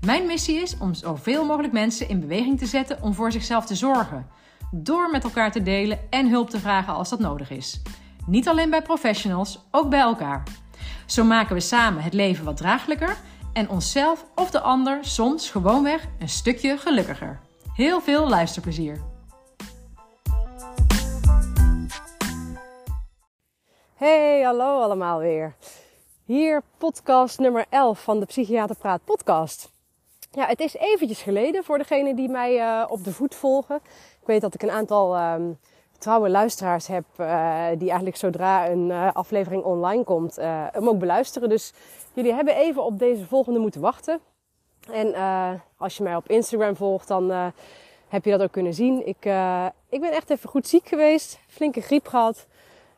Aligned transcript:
Mijn 0.00 0.26
missie 0.26 0.60
is 0.62 0.78
om 0.78 0.94
zoveel 0.94 1.44
mogelijk 1.44 1.72
mensen 1.72 2.08
in 2.08 2.20
beweging 2.20 2.58
te 2.58 2.66
zetten 2.66 3.02
om 3.02 3.14
voor 3.14 3.32
zichzelf 3.32 3.66
te 3.66 3.74
zorgen. 3.74 4.26
Door 4.70 5.10
met 5.10 5.24
elkaar 5.24 5.52
te 5.52 5.62
delen 5.62 5.98
en 6.10 6.28
hulp 6.28 6.50
te 6.50 6.58
vragen 6.58 6.94
als 6.94 7.08
dat 7.08 7.18
nodig 7.18 7.50
is. 7.50 7.82
Niet 8.26 8.48
alleen 8.48 8.70
bij 8.70 8.82
professionals, 8.82 9.58
ook 9.70 9.90
bij 9.90 10.00
elkaar. 10.00 10.42
Zo 11.06 11.24
maken 11.24 11.54
we 11.54 11.60
samen 11.60 12.02
het 12.02 12.14
leven 12.14 12.44
wat 12.44 12.56
draaglijker 12.56 13.16
en 13.52 13.68
onszelf 13.68 14.24
of 14.34 14.50
de 14.50 14.60
ander 14.60 14.98
soms 15.04 15.50
gewoonweg 15.50 16.06
een 16.18 16.28
stukje 16.28 16.76
gelukkiger. 16.76 17.40
Heel 17.74 18.00
veel 18.00 18.28
luisterplezier. 18.28 19.00
Hey, 23.94 24.42
hallo 24.42 24.80
allemaal 24.80 25.18
weer. 25.18 25.54
Hier 26.24 26.62
podcast 26.78 27.38
nummer 27.38 27.64
11 27.68 28.02
van 28.02 28.20
de 28.20 28.26
Psychiater 28.26 28.76
Praat 28.76 29.04
podcast. 29.04 29.71
Ja, 30.34 30.46
het 30.46 30.60
is 30.60 30.76
eventjes 30.76 31.22
geleden 31.22 31.64
voor 31.64 31.78
degenen 31.78 32.16
die 32.16 32.28
mij 32.28 32.56
uh, 32.56 32.84
op 32.88 33.04
de 33.04 33.12
voet 33.12 33.34
volgen. 33.34 33.76
Ik 34.20 34.26
weet 34.26 34.40
dat 34.40 34.54
ik 34.54 34.62
een 34.62 34.70
aantal 34.70 35.18
um, 35.18 35.58
trouwe 35.98 36.30
luisteraars 36.30 36.86
heb 36.86 37.04
uh, 37.20 37.66
die 37.78 37.88
eigenlijk 37.88 38.16
zodra 38.16 38.68
een 38.68 38.88
uh, 38.88 39.12
aflevering 39.12 39.62
online 39.62 40.04
komt 40.04 40.36
hem 40.72 40.88
ook 40.88 40.98
beluisteren. 40.98 41.48
Dus 41.48 41.72
jullie 42.12 42.32
hebben 42.32 42.54
even 42.54 42.84
op 42.84 42.98
deze 42.98 43.26
volgende 43.26 43.58
moeten 43.58 43.80
wachten. 43.80 44.20
En 44.90 45.14
als 45.76 45.96
je 45.96 46.02
mij 46.02 46.16
op 46.16 46.28
Instagram 46.28 46.76
volgt, 46.76 47.08
dan 47.08 47.52
heb 48.08 48.24
je 48.24 48.30
dat 48.30 48.42
ook 48.42 48.52
kunnen 48.52 48.74
zien. 48.74 49.06
Ik, 49.06 49.24
ik 49.88 50.00
ben 50.00 50.12
echt 50.12 50.30
even 50.30 50.48
goed 50.48 50.68
ziek 50.68 50.88
geweest. 50.88 51.38
Flinke 51.48 51.80
griep 51.80 52.06
gehad. 52.06 52.46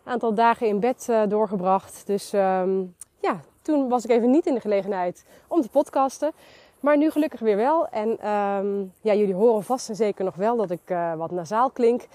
Een 0.05 0.12
aantal 0.12 0.35
dagen 0.35 0.67
in 0.67 0.81
bed 0.81 1.09
doorgebracht. 1.29 2.03
Dus 2.07 2.33
um, 2.33 2.97
ja, 3.21 3.41
toen 3.62 3.89
was 3.89 4.05
ik 4.05 4.11
even 4.11 4.31
niet 4.31 4.47
in 4.47 4.55
de 4.55 4.61
gelegenheid 4.61 5.25
om 5.49 5.61
te 5.61 5.69
podcasten. 5.69 6.33
Maar 6.85 6.97
nu 6.97 7.11
gelukkig 7.11 7.41
weer 7.41 7.57
wel. 7.57 7.89
En 7.89 8.31
um, 8.31 8.93
ja, 9.01 9.15
jullie 9.15 9.35
horen 9.35 9.63
vast 9.63 9.89
en 9.89 9.97
zeker 9.97 10.25
nog 10.25 10.35
wel 10.35 10.57
dat 10.57 10.71
ik 10.71 10.91
uh, 10.91 11.15
wat 11.15 11.31
nasaal 11.31 11.71
klink. 11.71 12.07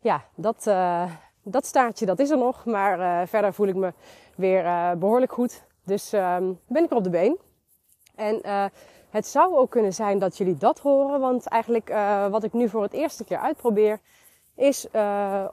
Ja, 0.00 0.24
dat, 0.34 0.64
uh, 0.68 1.10
dat 1.42 1.66
staartje 1.66 2.06
dat 2.06 2.18
is 2.18 2.30
er 2.30 2.38
nog. 2.38 2.64
Maar 2.64 2.98
uh, 2.98 3.26
verder 3.26 3.54
voel 3.54 3.66
ik 3.66 3.74
me 3.74 3.92
weer 4.36 4.98
behoorlijk 4.98 5.32
goed. 5.32 5.64
Dus 5.82 6.12
um, 6.12 6.60
ben 6.66 6.84
ik 6.84 6.90
er 6.90 6.96
op 6.96 7.04
de 7.04 7.10
been. 7.10 7.38
En 8.14 8.40
het 9.10 9.26
zou 9.26 9.56
ook 9.56 9.70
kunnen 9.70 9.94
zijn 9.94 10.18
dat 10.18 10.36
jullie 10.36 10.56
dat 10.56 10.78
horen. 10.78 11.20
Want 11.20 11.46
eigenlijk 11.46 11.88
wat 12.30 12.44
ik 12.44 12.52
nu 12.52 12.68
voor 12.68 12.82
het 12.82 12.92
eerste 12.92 13.24
keer 13.24 13.38
uitprobeer... 13.38 14.00
is 14.54 14.86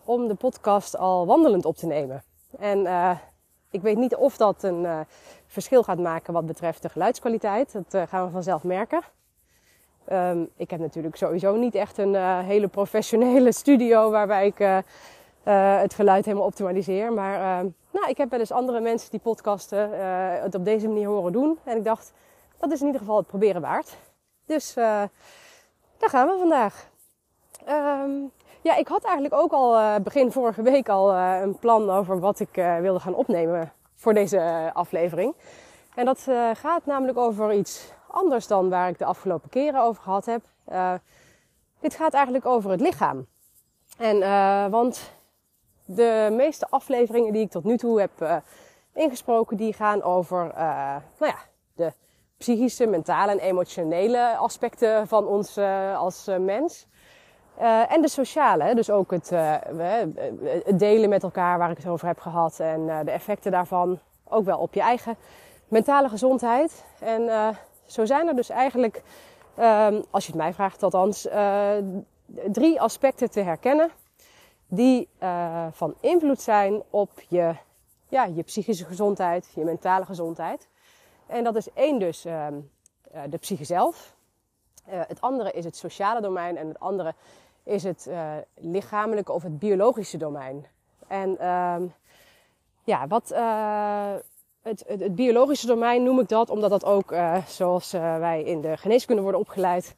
om 0.06 0.28
de 0.28 0.36
podcast 0.38 0.98
al 0.98 1.26
wandelend 1.26 1.66
op 1.66 1.76
te 1.76 1.86
nemen. 1.86 2.24
En 2.60 2.88
ik 3.72 3.82
weet 3.82 3.98
niet 3.98 4.16
of 4.16 4.38
dat 4.38 4.64
een 4.64 5.06
verschil 5.52 5.84
gaat 5.84 6.00
maken 6.00 6.34
wat 6.34 6.46
betreft 6.46 6.82
de 6.82 6.90
geluidskwaliteit. 6.90 7.74
Dat 7.74 7.94
uh, 7.94 8.02
gaan 8.08 8.26
we 8.26 8.32
vanzelf 8.32 8.64
merken. 8.64 9.02
Um, 10.12 10.50
ik 10.56 10.70
heb 10.70 10.80
natuurlijk 10.80 11.16
sowieso 11.16 11.56
niet 11.56 11.76
echt 11.76 11.98
een 11.98 12.14
uh, 12.14 12.40
hele 12.40 12.68
professionele 12.68 13.52
studio 13.62 14.12
waarbij 14.12 14.46
ik 14.46 14.84
het 15.82 15.94
geluid 15.94 16.26
helemaal 16.26 16.46
optimaliseer. 16.46 17.14
Maar 17.14 17.34
ehm, 17.34 17.68
nou, 17.92 18.10
ik 18.10 18.18
heb 18.18 18.30
wel 18.30 18.40
eens 18.40 18.52
andere 18.52 18.80
mensen 18.80 19.12
die 19.12 19.20
podcasten 19.20 19.90
het 20.42 20.56
op 20.56 20.66
deze 20.66 20.88
manier 20.88 21.08
horen 21.08 21.32
doen. 21.32 21.60
En 21.64 21.78
ik 21.78 21.84
dacht, 21.84 22.14
dat 22.58 22.72
is 22.72 22.80
in 22.80 22.86
ieder 22.86 23.02
geval 23.02 23.18
het 23.18 23.28
proberen 23.28 23.62
waard. 23.62 23.98
Dus 24.46 24.74
daar 24.74 26.10
gaan 26.10 26.28
we 26.28 26.36
vandaag. 26.40 26.90
Um, 27.70 28.32
ja, 28.62 28.76
ik 28.76 28.88
had 28.88 29.04
eigenlijk 29.04 29.34
ook 29.34 29.52
al 29.52 30.00
begin 30.02 30.32
vorige 30.32 30.62
week 30.62 30.90
al 30.90 31.14
een 31.16 31.58
plan 31.60 31.90
over 31.90 32.20
wat 32.20 32.40
ik 32.40 32.54
wilde 32.82 33.00
gaan 33.00 33.16
opnemen 33.16 33.72
voor 34.02 34.14
deze 34.14 34.72
aflevering. 34.74 35.36
En 35.96 36.06
dat 36.06 36.28
gaat 36.54 36.86
namelijk 36.86 37.18
over 37.18 37.54
iets 37.54 37.94
anders 38.08 38.48
dan 38.48 38.70
waar 38.70 38.90
ik 38.90 38.98
de 38.98 39.06
afgelopen 39.06 39.50
keren 39.50 39.82
over 39.82 40.04
gehad 40.04 40.26
heb. 40.26 40.42
dit 41.80 41.96
gaat 41.96 42.14
eigenlijk 42.14 42.46
over 42.46 42.72
het 42.72 42.82
lichaam. 42.82 43.28
En 43.98 44.20
want 44.72 45.12
de 45.86 46.30
meeste 46.32 46.68
afleveringen 46.70 47.34
die 47.34 47.42
ik 47.42 47.52
tot 47.52 47.64
nu 47.64 47.78
toe 47.78 48.00
heb 48.00 48.42
ingesproken, 48.94 49.58
die 49.58 49.74
gaan 49.74 50.04
over 50.04 50.52
nou 51.18 51.32
ja, 51.32 51.38
de 51.74 51.94
psychische, 52.38 52.86
mentale 52.86 53.32
en 53.32 53.40
emotionele 53.40 54.36
aspecten 54.36 55.08
van 55.08 55.28
ons 55.28 55.58
als 55.96 56.30
mens. 56.40 56.88
Uh, 57.60 57.92
en 57.92 58.02
de 58.02 58.08
sociale, 58.08 58.76
dus 58.76 58.90
ook 58.90 59.12
het, 59.12 59.32
uh, 59.32 59.56
het, 60.66 60.80
delen 60.80 61.10
met 61.10 61.24
elkaar 61.24 61.58
waar 61.58 61.72
ik 61.72 61.78
het 61.78 61.88
over 61.88 62.08
heb 62.08 62.20
gehad 62.20 62.60
en 62.60 62.86
de 63.06 63.12
effecten 63.12 63.52
daarvan. 63.52 64.00
Ook 64.28 64.46
wel 64.46 64.58
op 64.58 64.74
je 64.74 64.82
eigen 64.82 65.16
mentale 65.68 66.10
gezondheid. 66.10 66.86
En 67.00 67.56
zo 67.86 68.06
zijn 68.06 68.28
er 68.28 68.36
dus 68.36 68.50
eigenlijk, 68.50 69.02
um, 69.60 70.04
als 70.10 70.26
je 70.26 70.32
het 70.32 70.42
mij 70.42 70.54
vraagt 70.54 70.84
althans, 70.84 71.28
drie 72.52 72.82
aspecten 72.82 73.32
te 73.32 73.42
herkennen 73.42 73.90
die 74.68 75.10
van 75.72 75.96
invloed 76.00 76.42
zijn 76.42 76.82
op 76.90 77.12
je, 77.28 77.56
ja, 78.10 78.24
je 78.24 78.44
psychische 78.44 78.86
gezondheid, 78.86 79.52
je 79.56 79.64
mentale 79.64 80.06
gezondheid. 80.06 80.68
En 81.28 81.44
dat 81.44 81.56
is 81.56 81.74
één 81.74 82.00
dus 82.00 82.26
ehm, 82.26 82.54
de 83.30 83.38
psyche 83.38 83.64
zelf. 83.64 84.16
Het 84.84 85.22
andere 85.22 85.52
is 85.52 85.66
het 85.66 85.76
sociale 85.76 86.22
domein 86.22 86.58
en 86.58 86.68
het 86.68 86.80
andere 86.80 87.14
is 87.64 87.84
het 87.84 88.06
uh, 88.10 88.32
lichamelijke 88.56 89.32
of 89.32 89.44
het 89.44 89.60
biologische 89.60 90.18
domein. 90.18 90.66
En 91.08 91.48
um, 91.48 91.94
ja, 92.84 93.08
wat 93.08 93.32
uh, 93.32 94.14
het, 94.62 94.84
het, 94.88 95.16
biologische 95.16 95.68
domein 95.68 96.04
noem 96.04 96.20
ik 96.20 96.30
dat, 96.30 96.50
omdat 96.50 96.70
dat 96.70 96.86
ook, 96.86 97.16
zoals 97.48 97.92
wij 97.92 98.44
in 98.44 98.62
de 98.62 98.78
geneeskunde 98.78 99.22
worden 99.22 99.40
opgeleid, 99.40 99.96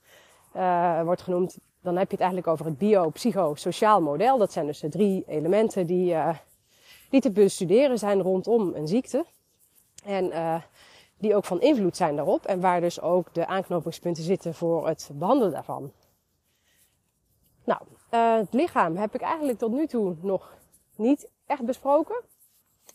wordt 1.03 1.21
genoemd. 1.21 1.57
Dan 1.81 1.97
heb 1.97 2.05
je 2.05 2.15
het 2.15 2.21
eigenlijk 2.23 2.51
over 2.51 2.65
het 2.65 2.77
bio-psychosociaal 2.77 4.01
model. 4.01 4.37
Dat 4.37 4.51
zijn 4.51 4.65
dus 4.65 4.79
de 4.79 4.89
drie 4.89 5.23
elementen 5.27 5.85
die, 5.85 6.15
die 7.09 7.21
te 7.21 7.31
bestuderen 7.31 7.99
zijn 7.99 8.21
rondom 8.21 8.71
een 8.75 8.87
ziekte. 8.87 9.25
En 10.05 10.31
die 11.17 11.35
ook 11.35 11.45
van 11.45 11.61
invloed 11.61 11.97
zijn 11.97 12.15
daarop. 12.15 12.45
En 12.45 12.59
waar 12.59 12.81
dus 12.81 13.01
ook 13.01 13.33
de 13.33 13.47
aanknopingspunten 13.47 14.23
zitten 14.23 14.53
voor 14.53 14.87
het 14.87 15.09
behandelen 15.13 15.51
daarvan. 15.51 15.91
Nou, 17.63 17.81
uh, 18.11 18.35
het 18.35 18.53
lichaam 18.53 18.95
heb 18.95 19.15
ik 19.15 19.21
eigenlijk 19.21 19.57
tot 19.57 19.71
nu 19.71 19.87
toe 19.87 20.15
nog 20.21 20.53
niet 20.95 21.29
echt 21.45 21.65
besproken. 21.65 22.15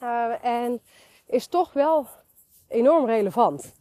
Uh, 0.02 0.44
en 0.44 0.80
is 1.26 1.46
toch 1.46 1.72
wel 1.72 2.06
enorm 2.68 3.06
relevant. 3.06 3.74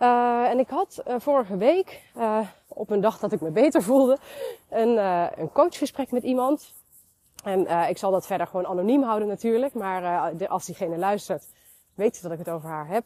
Uh, 0.00 0.48
en 0.48 0.58
ik 0.58 0.68
had 0.68 1.02
vorige 1.18 1.56
week, 1.56 2.02
op 2.68 2.90
een 2.90 3.00
dag 3.00 3.18
dat 3.18 3.32
ik 3.32 3.40
me 3.40 3.50
beter 3.50 3.82
voelde, 3.82 4.18
een, 4.68 4.96
een 5.40 5.52
coachgesprek 5.52 6.10
met 6.10 6.22
iemand. 6.22 6.72
En 7.44 7.88
ik 7.88 7.98
zal 7.98 8.10
dat 8.10 8.26
verder 8.26 8.46
gewoon 8.46 8.66
anoniem 8.66 9.02
houden 9.02 9.28
natuurlijk. 9.28 9.74
Maar 9.74 10.48
als 10.48 10.66
diegene 10.66 10.96
luistert, 10.96 11.46
weet 11.94 12.16
ze 12.16 12.22
dat 12.22 12.32
ik 12.32 12.38
het 12.38 12.50
over 12.50 12.68
haar 12.68 12.88
heb. 12.88 13.04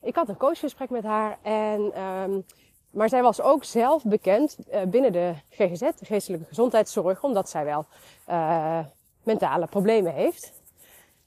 Ik 0.00 0.14
had 0.14 0.28
een 0.28 0.36
coachgesprek 0.36 0.90
met 0.90 1.04
haar 1.04 1.38
en 1.42 2.02
um, 2.02 2.44
maar 2.96 3.08
zij 3.08 3.22
was 3.22 3.40
ook 3.40 3.64
zelf 3.64 4.04
bekend 4.04 4.56
uh, 4.72 4.82
binnen 4.82 5.12
de 5.12 5.34
GGZ, 5.50 5.80
de 5.80 6.04
geestelijke 6.04 6.46
gezondheidszorg, 6.46 7.22
omdat 7.22 7.48
zij 7.48 7.64
wel 7.64 7.84
uh, 8.28 8.78
mentale 9.22 9.66
problemen 9.66 10.12
heeft. 10.12 10.52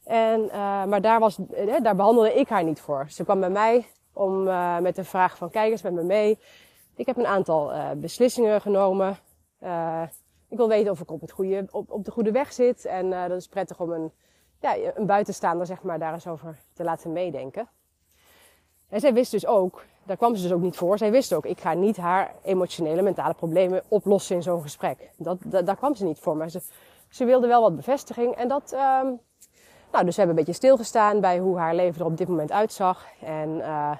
En, 0.03 0.45
maar 0.89 1.01
daar, 1.01 1.19
was, 1.19 1.37
daar 1.81 1.95
behandelde 1.95 2.33
ik 2.33 2.49
haar 2.49 2.63
niet 2.63 2.81
voor. 2.81 3.05
Ze 3.09 3.23
kwam 3.23 3.39
bij 3.39 3.49
mij 3.49 3.85
om 4.13 4.43
met 4.81 4.95
de 4.95 5.03
vraag 5.03 5.37
van 5.37 5.49
kijk 5.49 5.71
eens 5.71 5.81
met 5.81 5.93
me 5.93 6.03
mee. 6.03 6.39
Ik 6.95 7.05
heb 7.05 7.17
een 7.17 7.27
aantal 7.27 7.71
beslissingen 7.95 8.61
genomen. 8.61 9.17
ik 10.49 10.57
wil 10.57 10.67
weten 10.67 10.91
of 10.91 10.99
ik 10.99 11.11
op, 11.11 11.21
het 11.21 11.31
goede, 11.31 11.67
op, 11.71 11.91
op 11.91 12.05
de 12.05 12.11
goede 12.11 12.31
weg 12.31 12.53
zit. 12.53 12.85
En 12.85 13.09
dat 13.09 13.37
is 13.37 13.47
prettig 13.47 13.79
om 13.79 13.91
een, 13.91 14.11
ja, 14.59 14.75
een 14.95 15.05
buitenstaander 15.05 15.65
zeg 15.65 15.81
maar, 15.81 15.99
daar 15.99 16.13
eens 16.13 16.27
over 16.27 16.57
te 16.73 16.83
laten 16.83 17.11
meedenken. 17.11 17.69
En 18.89 18.99
zij 18.99 19.13
wist 19.13 19.31
dus 19.31 19.45
ook 19.45 19.83
daar 20.09 20.17
kwam 20.17 20.35
ze 20.35 20.41
dus 20.41 20.51
ook 20.51 20.61
niet 20.61 20.75
voor. 20.75 20.97
Zij 20.97 21.11
wist 21.11 21.33
ook, 21.33 21.45
ik 21.45 21.59
ga 21.59 21.73
niet 21.73 21.97
haar 21.97 22.33
emotionele, 22.43 23.01
mentale 23.01 23.33
problemen 23.33 23.83
oplossen 23.87 24.35
in 24.35 24.43
zo'n 24.43 24.61
gesprek. 24.61 25.09
Dat, 25.17 25.37
dat, 25.45 25.65
daar 25.65 25.75
kwam 25.75 25.95
ze 25.95 26.03
niet 26.03 26.19
voor. 26.19 26.37
Maar 26.37 26.49
ze, 26.49 26.61
ze 27.09 27.25
wilde 27.25 27.47
wel 27.47 27.61
wat 27.61 27.75
bevestiging. 27.75 28.35
En 28.35 28.47
dat, 28.47 28.73
um, 28.73 29.19
nou, 29.91 30.05
dus 30.05 30.15
we 30.15 30.21
hebben 30.21 30.29
een 30.29 30.35
beetje 30.35 30.53
stilgestaan 30.53 31.21
bij 31.21 31.39
hoe 31.39 31.57
haar 31.57 31.75
leven 31.75 32.01
er 32.01 32.05
op 32.05 32.17
dit 32.17 32.27
moment 32.27 32.51
uitzag. 32.51 33.05
En 33.21 33.49
uh, 33.49 33.91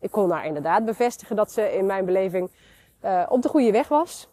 ik 0.00 0.10
kon 0.10 0.30
haar 0.30 0.46
inderdaad 0.46 0.84
bevestigen 0.84 1.36
dat 1.36 1.52
ze 1.52 1.76
in 1.76 1.86
mijn 1.86 2.04
beleving 2.04 2.50
op 3.28 3.42
de 3.42 3.48
goede 3.48 3.72
weg 3.72 3.88
was. 3.88 4.28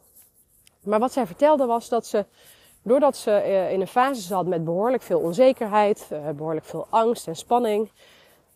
Maar 0.83 0.99
wat 0.99 1.13
zij 1.13 1.25
vertelde 1.25 1.65
was 1.65 1.89
dat 1.89 2.05
ze, 2.05 2.25
doordat 2.85 3.17
ze 3.17 3.31
in 3.71 3.81
een 3.81 3.87
fase 3.87 4.21
zat 4.21 4.45
met 4.45 4.63
behoorlijk 4.63 5.03
veel 5.03 5.19
onzekerheid, 5.19 6.07
behoorlijk 6.35 6.65
veel 6.65 6.87
angst 6.89 7.27
en 7.27 7.35
spanning, 7.35 7.89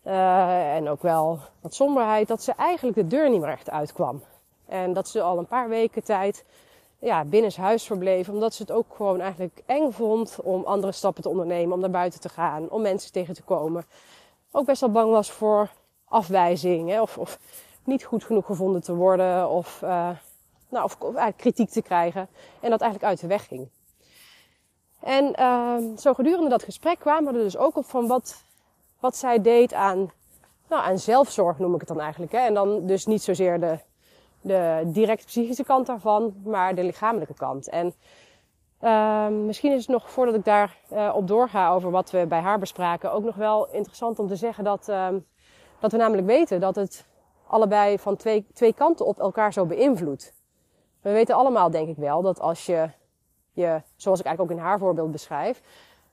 en 0.02 0.88
ook 0.88 1.02
wel 1.02 1.38
wat 1.60 1.74
somberheid, 1.74 2.28
dat 2.28 2.42
ze 2.42 2.52
eigenlijk 2.52 2.96
de 2.96 3.06
deur 3.06 3.30
niet 3.30 3.40
meer 3.40 3.50
echt 3.50 3.70
uitkwam. 3.70 4.22
En 4.66 4.92
dat 4.92 5.08
ze 5.08 5.22
al 5.22 5.38
een 5.38 5.46
paar 5.46 5.68
weken 5.68 6.04
tijd 6.04 6.44
ja, 6.98 7.24
binnenshuis 7.24 7.84
verbleef. 7.84 8.28
Omdat 8.28 8.54
ze 8.54 8.62
het 8.62 8.72
ook 8.72 8.86
gewoon 8.96 9.20
eigenlijk 9.20 9.62
eng 9.66 9.90
vond 9.90 10.36
om 10.42 10.64
andere 10.64 10.92
stappen 10.92 11.22
te 11.22 11.28
ondernemen. 11.28 11.74
Om 11.74 11.80
naar 11.80 11.90
buiten 11.90 12.20
te 12.20 12.28
gaan. 12.28 12.70
Om 12.70 12.82
mensen 12.82 13.12
tegen 13.12 13.34
te 13.34 13.42
komen. 13.42 13.84
Ook 14.50 14.66
best 14.66 14.80
wel 14.80 14.90
bang 14.90 15.10
was 15.10 15.30
voor 15.30 15.70
afwijzing. 16.04 16.88
Hè, 16.88 17.00
of, 17.00 17.18
of 17.18 17.38
niet 17.84 18.04
goed 18.04 18.24
genoeg 18.24 18.46
gevonden 18.46 18.82
te 18.82 18.94
worden. 18.94 19.50
Of, 19.50 19.80
nou, 20.68 20.84
of, 20.84 20.96
of 21.00 21.36
kritiek 21.36 21.70
te 21.70 21.82
krijgen. 21.82 22.28
En 22.60 22.70
dat 22.70 22.80
eigenlijk 22.80 23.10
uit 23.10 23.20
de 23.20 23.26
weg 23.26 23.46
ging. 23.46 23.68
En 25.00 25.34
uh, 25.40 25.96
zo 25.96 26.14
gedurende 26.14 26.48
dat 26.48 26.62
gesprek 26.62 26.98
kwamen 26.98 27.32
we 27.32 27.38
er 27.38 27.44
dus 27.44 27.56
ook 27.56 27.76
op 27.76 27.86
van 27.86 28.06
wat, 28.06 28.44
wat 29.00 29.16
zij 29.16 29.40
deed 29.40 29.74
aan, 29.74 30.10
nou, 30.68 30.82
aan 30.82 30.98
zelfzorg 30.98 31.58
noem 31.58 31.74
ik 31.74 31.80
het 31.80 31.88
dan 31.88 32.00
eigenlijk. 32.00 32.32
Hè. 32.32 32.38
En 32.38 32.54
dan 32.54 32.86
dus 32.86 33.06
niet 33.06 33.22
zozeer 33.22 33.60
de 33.60 33.78
de 34.40 34.82
direct 34.84 35.26
psychische 35.26 35.64
kant 35.64 35.86
daarvan, 35.86 36.34
maar 36.44 36.74
de 36.74 36.84
lichamelijke 36.84 37.34
kant. 37.34 37.68
En 37.68 37.94
uh, 38.82 39.28
misschien 39.28 39.72
is 39.72 39.80
het 39.80 39.88
nog 39.88 40.10
voordat 40.10 40.34
ik 40.34 40.44
daar 40.44 40.76
uh, 40.92 41.12
op 41.14 41.28
doorga 41.28 41.70
over 41.70 41.90
wat 41.90 42.10
we 42.10 42.26
bij 42.26 42.40
haar 42.40 42.58
bespraken, 42.58 43.12
ook 43.12 43.24
nog 43.24 43.36
wel 43.36 43.68
interessant 43.70 44.18
om 44.18 44.28
te 44.28 44.36
zeggen 44.36 44.64
dat, 44.64 44.88
uh, 44.88 45.08
dat 45.78 45.92
we 45.92 45.98
namelijk 45.98 46.26
weten 46.26 46.60
dat 46.60 46.74
het 46.74 47.06
allebei 47.46 47.98
van 47.98 48.16
twee, 48.16 48.46
twee 48.52 48.72
kanten 48.72 49.06
op 49.06 49.20
elkaar 49.20 49.52
zo 49.52 49.66
beïnvloedt. 49.66 50.34
We 51.00 51.10
weten 51.10 51.34
allemaal, 51.34 51.70
denk 51.70 51.88
ik 51.88 51.96
wel, 51.96 52.22
dat 52.22 52.40
als 52.40 52.66
je 52.66 52.88
je, 53.52 53.82
zoals 53.96 54.20
ik 54.20 54.26
eigenlijk 54.26 54.40
ook 54.40 54.64
in 54.64 54.70
haar 54.70 54.78
voorbeeld 54.78 55.12
beschrijf, 55.12 55.62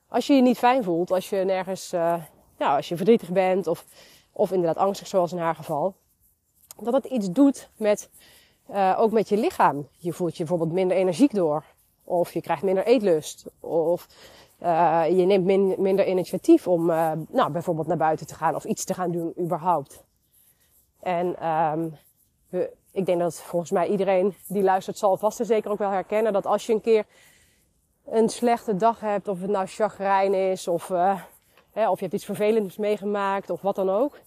als 0.08 0.26
je 0.26 0.34
je 0.34 0.42
niet 0.42 0.58
fijn 0.58 0.84
voelt, 0.84 1.10
als 1.10 1.28
je 1.30 1.36
nergens, 1.36 1.92
uh, 1.92 2.14
ja, 2.58 2.76
als 2.76 2.88
je 2.88 2.96
verdrietig 2.96 3.30
bent 3.30 3.66
of, 3.66 3.84
of 4.32 4.52
inderdaad 4.52 4.84
angstig 4.84 5.06
zoals 5.06 5.32
in 5.32 5.38
haar 5.38 5.54
geval, 5.54 5.94
dat 6.80 6.92
het 6.92 7.04
iets 7.04 7.30
doet 7.30 7.68
met, 7.76 8.10
uh, 8.70 8.94
ook 8.98 9.12
met 9.12 9.28
je 9.28 9.36
lichaam. 9.36 9.88
Je 9.96 10.12
voelt 10.12 10.32
je 10.32 10.38
bijvoorbeeld 10.38 10.72
minder 10.72 10.96
energiek 10.96 11.34
door. 11.34 11.64
Of 12.04 12.32
je 12.32 12.40
krijgt 12.40 12.62
minder 12.62 12.86
eetlust. 12.86 13.46
Of 13.60 14.06
uh, 14.62 15.04
je 15.08 15.24
neemt 15.24 15.44
min, 15.44 15.74
minder 15.78 16.06
initiatief 16.06 16.66
om 16.66 16.86
nou, 17.28 17.50
bijvoorbeeld 17.50 17.86
naar 17.86 17.96
buiten 17.96 18.26
te 18.26 18.34
gaan 18.34 18.54
of 18.54 18.64
iets 18.64 18.84
te 18.84 18.94
gaan 18.94 19.10
doen 19.10 19.32
überhaupt. 19.38 20.02
En 21.00 21.48
um, 21.48 21.96
we, 22.48 22.76
ik 22.92 23.06
denk 23.06 23.20
dat 23.20 23.40
volgens 23.40 23.70
mij 23.70 23.88
iedereen 23.88 24.34
die 24.46 24.62
luistert 24.62 24.98
zal 24.98 25.16
vast 25.16 25.40
en 25.40 25.46
zeker 25.46 25.70
ook 25.70 25.78
wel 25.78 25.90
herkennen 25.90 26.32
dat 26.32 26.46
als 26.46 26.66
je 26.66 26.72
een 26.72 26.80
keer 26.80 27.04
een 28.04 28.28
slechte 28.28 28.76
dag 28.76 29.00
hebt, 29.00 29.28
of 29.28 29.40
het 29.40 29.50
nou 29.50 29.66
chagrijn 29.66 30.34
is, 30.34 30.68
of, 30.68 30.88
uh, 30.88 31.20
hè, 31.72 31.90
of 31.90 31.98
je 31.98 32.02
hebt 32.02 32.14
iets 32.14 32.24
vervelends 32.24 32.76
meegemaakt, 32.76 33.50
of 33.50 33.60
wat 33.60 33.74
dan 33.74 33.90
ook. 33.90 34.18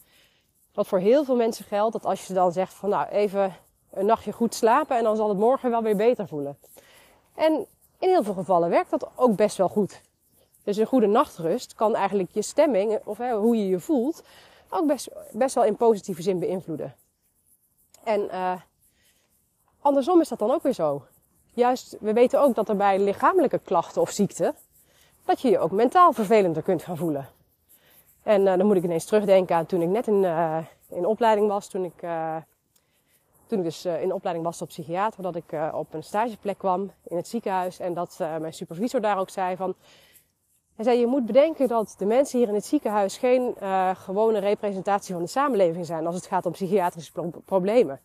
Wat 0.74 0.88
voor 0.88 1.00
heel 1.00 1.24
veel 1.24 1.36
mensen 1.36 1.66
geldt, 1.66 1.94
dat 1.94 2.06
als 2.06 2.28
je 2.28 2.34
dan 2.34 2.52
zegt 2.52 2.74
van 2.74 2.90
nou 2.90 3.08
even 3.08 3.56
een 3.92 4.06
nachtje 4.06 4.31
goed 4.31 4.56
slapen 4.56 4.98
en 4.98 5.04
dan 5.04 5.16
zal 5.16 5.30
het 5.30 5.38
morgen 5.38 5.69
wel 5.69 5.84
weer 5.84 5.96
beter 5.96 6.28
voelen. 6.28 6.58
En 7.36 7.66
in 8.00 8.10
heel 8.10 8.24
veel 8.24 8.34
gevallen 8.34 8.69
werkt 8.69 8.90
dat 8.90 9.10
ook 9.16 9.36
best 9.36 9.58
wel 9.58 9.69
goed. 9.69 10.02
Dus 10.63 10.78
een 10.78 10.86
goede 10.86 11.08
nachtrust 11.08 11.74
kan 11.74 11.96
eigenlijk 11.96 12.30
je 12.31 12.42
stemming, 12.42 13.00
of 13.04 13.18
hè, 13.18 13.36
hoe 13.36 13.58
je 13.58 13.68
je 13.68 13.80
voelt, 13.80 14.24
ook 14.69 14.88
best, 14.88 15.10
best 15.31 15.56
wel 15.56 15.63
in 15.63 15.75
positieve 15.75 16.22
zin 16.22 16.40
beïnvloeden. 16.40 16.96
En 18.03 18.21
uh, 18.21 18.53
andersom 19.80 20.21
is 20.21 20.27
dat 20.27 20.39
dan 20.39 20.51
ook 20.51 20.63
weer 20.63 20.74
zo. 20.74 21.06
Juist, 21.53 21.98
we 22.00 22.13
weten 22.13 22.42
ook 22.42 22.56
dat 22.56 22.69
er 22.69 22.75
bij 22.75 23.00
lichamelijke 23.00 23.59
klachten 23.59 24.01
of 24.01 24.09
ziekten, 24.09 24.56
dat 25.25 25.42
je 25.42 25.50
je 25.50 25.59
ook 25.59 25.71
mentaal 25.71 26.13
vervelender 26.13 26.63
kunt 26.63 26.83
gaan 26.83 26.98
voelen. 26.98 27.30
En 28.24 28.42
uh, 28.42 28.57
dan 28.57 28.65
moet 28.65 28.75
ik 28.75 28.83
ineens 28.83 29.06
terugdenken 29.06 29.56
aan 29.56 29.65
toen 29.65 29.81
ik 29.81 29.88
net 29.88 30.07
in, 30.07 30.24
uh, 30.24 30.57
in 30.89 31.06
opleiding 31.06 31.48
was. 31.48 31.68
Toen 31.68 31.83
ik, 31.83 32.06
toen 33.48 33.57
ik 33.57 33.63
dus 33.63 33.86
in 33.86 34.13
opleiding 34.13 34.45
was 34.45 34.57
tot 34.57 34.68
psychiater. 34.68 35.24
Dat 35.24 35.36
ik 35.36 35.56
op 35.74 35.94
een 35.94 36.03
stageplek 36.03 36.57
kwam 36.57 36.92
in 37.03 37.15
het 37.15 37.27
ziekenhuis. 37.27 37.80
En 37.80 37.94
dat 37.94 38.15
mijn 38.19 38.53
supervisor 38.53 39.01
daar 39.01 39.18
ook 39.18 39.30
zei 39.30 39.56
van... 39.56 39.75
Hij 40.81 40.89
zei, 40.89 41.01
je 41.01 41.07
moet 41.07 41.25
bedenken 41.25 41.68
dat 41.68 41.95
de 41.98 42.06
mensen 42.06 42.39
hier 42.39 42.48
in 42.48 42.54
het 42.54 42.66
ziekenhuis 42.66 43.18
geen 43.18 43.56
gewone 43.95 44.39
representatie 44.39 45.13
van 45.13 45.24
de 45.24 45.30
samenleving 45.30 45.86
zijn 45.86 46.06
als 46.06 46.16
het 46.16 46.25
gaat 46.25 46.45
om 46.45 46.51
psychiatrische 46.51 47.12
pro 47.12 47.31
problemen. 47.45 48.00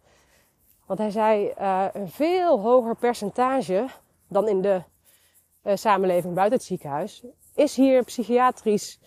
Want 0.87 0.99
hij 0.99 1.11
zei, 1.11 1.52
een 1.93 2.08
veel 2.08 2.61
hoger 2.61 2.96
percentage 2.96 3.87
dan 4.28 4.49
in 4.49 4.62
de 4.62 4.82
samenleving 5.75 6.34
buiten 6.34 6.58
het 6.58 6.67
ziekenhuis 6.67 7.25
is 7.55 7.76
hier 7.76 8.05
psychiatrisch 8.05 8.99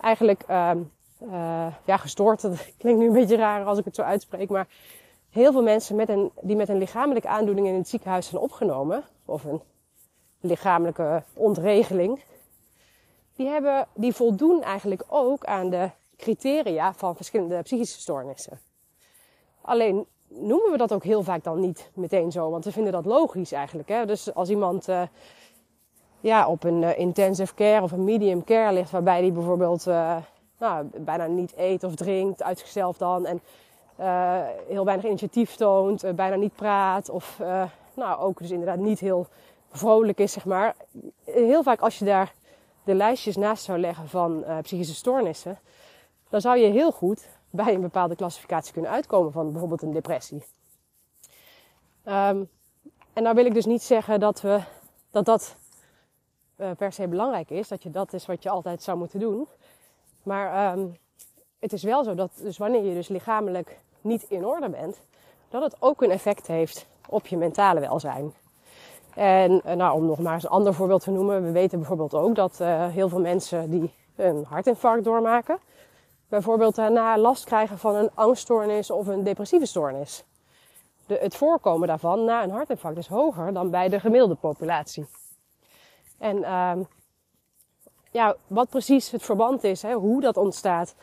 eigenlijk 0.00 0.44
uh, 0.50 0.70
uh, 1.22 1.66
ja, 1.84 1.96
gestoord. 1.96 2.42
Dat 2.42 2.72
klinkt 2.78 3.00
nu 3.00 3.06
een 3.06 3.12
beetje 3.12 3.36
raar 3.36 3.64
als 3.64 3.78
ik 3.78 3.84
het 3.84 3.94
zo 3.94 4.02
uitspreek. 4.02 4.48
Maar 4.48 4.66
heel 5.30 5.52
veel 5.52 5.62
mensen 5.62 5.96
met 5.96 6.08
een, 6.08 6.30
die 6.40 6.56
met 6.56 6.68
een 6.68 6.78
lichamelijke 6.78 7.28
aandoening 7.28 7.66
in 7.66 7.74
het 7.74 7.88
ziekenhuis 7.88 8.28
zijn 8.28 8.42
opgenomen. 8.42 9.04
Of 9.24 9.44
een 9.44 9.60
lichamelijke 10.40 11.22
ontregeling. 11.34 12.20
Die, 13.38 13.46
hebben, 13.46 13.86
die 13.94 14.14
voldoen 14.14 14.62
eigenlijk 14.62 15.04
ook 15.08 15.44
aan 15.44 15.70
de 15.70 15.90
criteria 16.16 16.92
van 16.94 17.16
verschillende 17.16 17.62
psychische 17.62 18.00
stoornissen. 18.00 18.60
Alleen 19.60 20.06
noemen 20.28 20.70
we 20.70 20.76
dat 20.76 20.92
ook 20.92 21.04
heel 21.04 21.22
vaak 21.22 21.44
dan 21.44 21.60
niet 21.60 21.90
meteen 21.94 22.32
zo. 22.32 22.50
Want 22.50 22.64
we 22.64 22.72
vinden 22.72 22.92
dat 22.92 23.04
logisch 23.04 23.52
eigenlijk. 23.52 23.88
Hè? 23.88 24.06
Dus 24.06 24.34
als 24.34 24.48
iemand... 24.48 24.88
Uh, 24.88 25.02
ja, 26.20 26.48
op 26.48 26.64
een 26.64 26.82
uh, 26.82 26.98
intensive 26.98 27.54
care 27.54 27.82
of 27.82 27.92
een 27.92 28.04
medium 28.04 28.44
care 28.44 28.72
ligt. 28.72 28.90
Waarbij 28.90 29.20
die 29.20 29.32
bijvoorbeeld 29.32 29.86
uh, 29.86 30.16
nou, 30.58 30.86
bijna 30.96 31.26
niet 31.26 31.52
eet 31.56 31.84
of 31.84 31.94
drinkt, 31.94 32.42
uit 32.42 32.58
zichzelf 32.58 32.96
dan. 32.96 33.26
En 33.26 33.40
heel 34.68 34.84
weinig 34.84 35.06
initiatief 35.06 35.54
toont, 35.54 36.14
bijna 36.14 36.36
niet 36.36 36.54
praat. 36.54 37.08
Of 37.08 37.40
nou, 37.94 38.20
ook 38.20 38.38
dus 38.38 38.50
inderdaad 38.50 38.78
niet 38.78 39.00
heel 39.00 39.26
vrolijk 39.70 40.18
is, 40.18 40.32
zeg 40.32 40.44
maar. 40.44 40.74
Heel 41.24 41.62
vaak 41.62 41.80
als 41.80 41.98
je 41.98 42.04
daar 42.04 42.34
de 42.88 42.94
lijstjes 42.94 43.36
naast 43.36 43.64
zou 43.64 43.78
leggen 43.78 44.08
van 44.08 44.44
psychische 44.62 44.94
stoornissen. 44.94 45.58
Dan 46.28 46.40
zou 46.40 46.58
je 46.58 46.66
heel 46.66 46.92
goed 46.92 47.28
bij 47.50 47.74
een 47.74 47.80
bepaalde 47.80 48.16
klassificatie 48.16 48.72
kunnen 48.72 48.90
uitkomen 48.90 49.32
van 49.32 49.50
bijvoorbeeld 49.50 49.82
een 49.82 49.92
depressie. 49.92 50.42
Um, 52.04 52.48
en 53.12 53.22
nou 53.22 53.34
wil 53.34 53.44
ik 53.44 53.54
dus 53.54 53.66
niet 53.66 53.82
zeggen 53.82 54.20
dat 54.20 54.40
we, 54.40 54.60
dat, 55.10 55.24
dat 55.24 55.56
uh, 56.56 56.70
per 56.76 56.92
se 56.92 57.08
belangrijk 57.08 57.50
is. 57.50 57.68
Dat 57.68 57.82
je 57.82 57.90
dat 57.90 58.12
is 58.12 58.26
wat 58.26 58.42
je 58.42 58.50
altijd 58.50 58.82
zou 58.82 58.98
moeten 58.98 59.20
doen. 59.20 59.48
Maar 60.22 60.78
um, 60.78 60.96
het 61.58 61.72
is 61.72 61.82
wel 61.82 62.04
zo 62.04 62.14
dat 62.14 62.30
dus 62.36 62.58
wanneer 62.58 62.84
je 62.84 62.94
dus 62.94 63.08
lichamelijk 63.08 63.78
niet 64.00 64.22
in 64.22 64.46
orde 64.46 64.68
bent, 64.68 65.00
dat 65.48 65.62
het 65.62 65.76
ook 65.78 66.02
een 66.02 66.10
effect 66.10 66.46
heeft 66.46 66.86
op 67.08 67.26
je 67.26 67.36
mentale 67.36 67.80
welzijn. 67.80 68.32
En 69.18 69.62
uh, 69.66 69.72
nou, 69.72 69.96
om 69.96 70.06
nog 70.06 70.18
maar 70.18 70.34
eens 70.34 70.44
een 70.44 70.50
ander 70.50 70.74
voorbeeld 70.74 71.02
te 71.02 71.10
noemen. 71.10 71.44
We 71.44 71.50
weten 71.50 71.78
bijvoorbeeld 71.78 72.14
ook 72.14 72.34
dat 72.34 72.58
uh, 72.60 72.86
heel 72.86 73.08
veel 73.08 73.20
mensen 73.20 73.70
die 73.70 73.94
een 74.16 74.44
hartinfarct 74.48 75.04
doormaken, 75.04 75.58
bijvoorbeeld 76.28 76.74
daarna 76.74 77.18
last 77.18 77.44
krijgen 77.44 77.78
van 77.78 77.94
een 77.94 78.10
angststoornis 78.14 78.90
of 78.90 79.06
een 79.06 79.22
depressieve 79.22 79.66
stoornis. 79.66 80.24
De, 81.06 81.18
het 81.20 81.36
voorkomen 81.36 81.88
daarvan 81.88 82.24
na 82.24 82.42
een 82.42 82.50
hartinfarct 82.50 82.98
is 82.98 83.06
hoger 83.06 83.52
dan 83.52 83.70
bij 83.70 83.88
de 83.88 84.00
gemiddelde 84.00 84.34
populatie. 84.34 85.06
En 86.18 86.36
uh, 86.36 86.72
ja, 88.10 88.36
wat 88.46 88.68
precies 88.68 89.10
het 89.10 89.22
verband 89.22 89.64
is, 89.64 89.82
hè, 89.82 89.92
hoe 89.92 90.20
dat 90.20 90.36
ontstaat, 90.36 90.94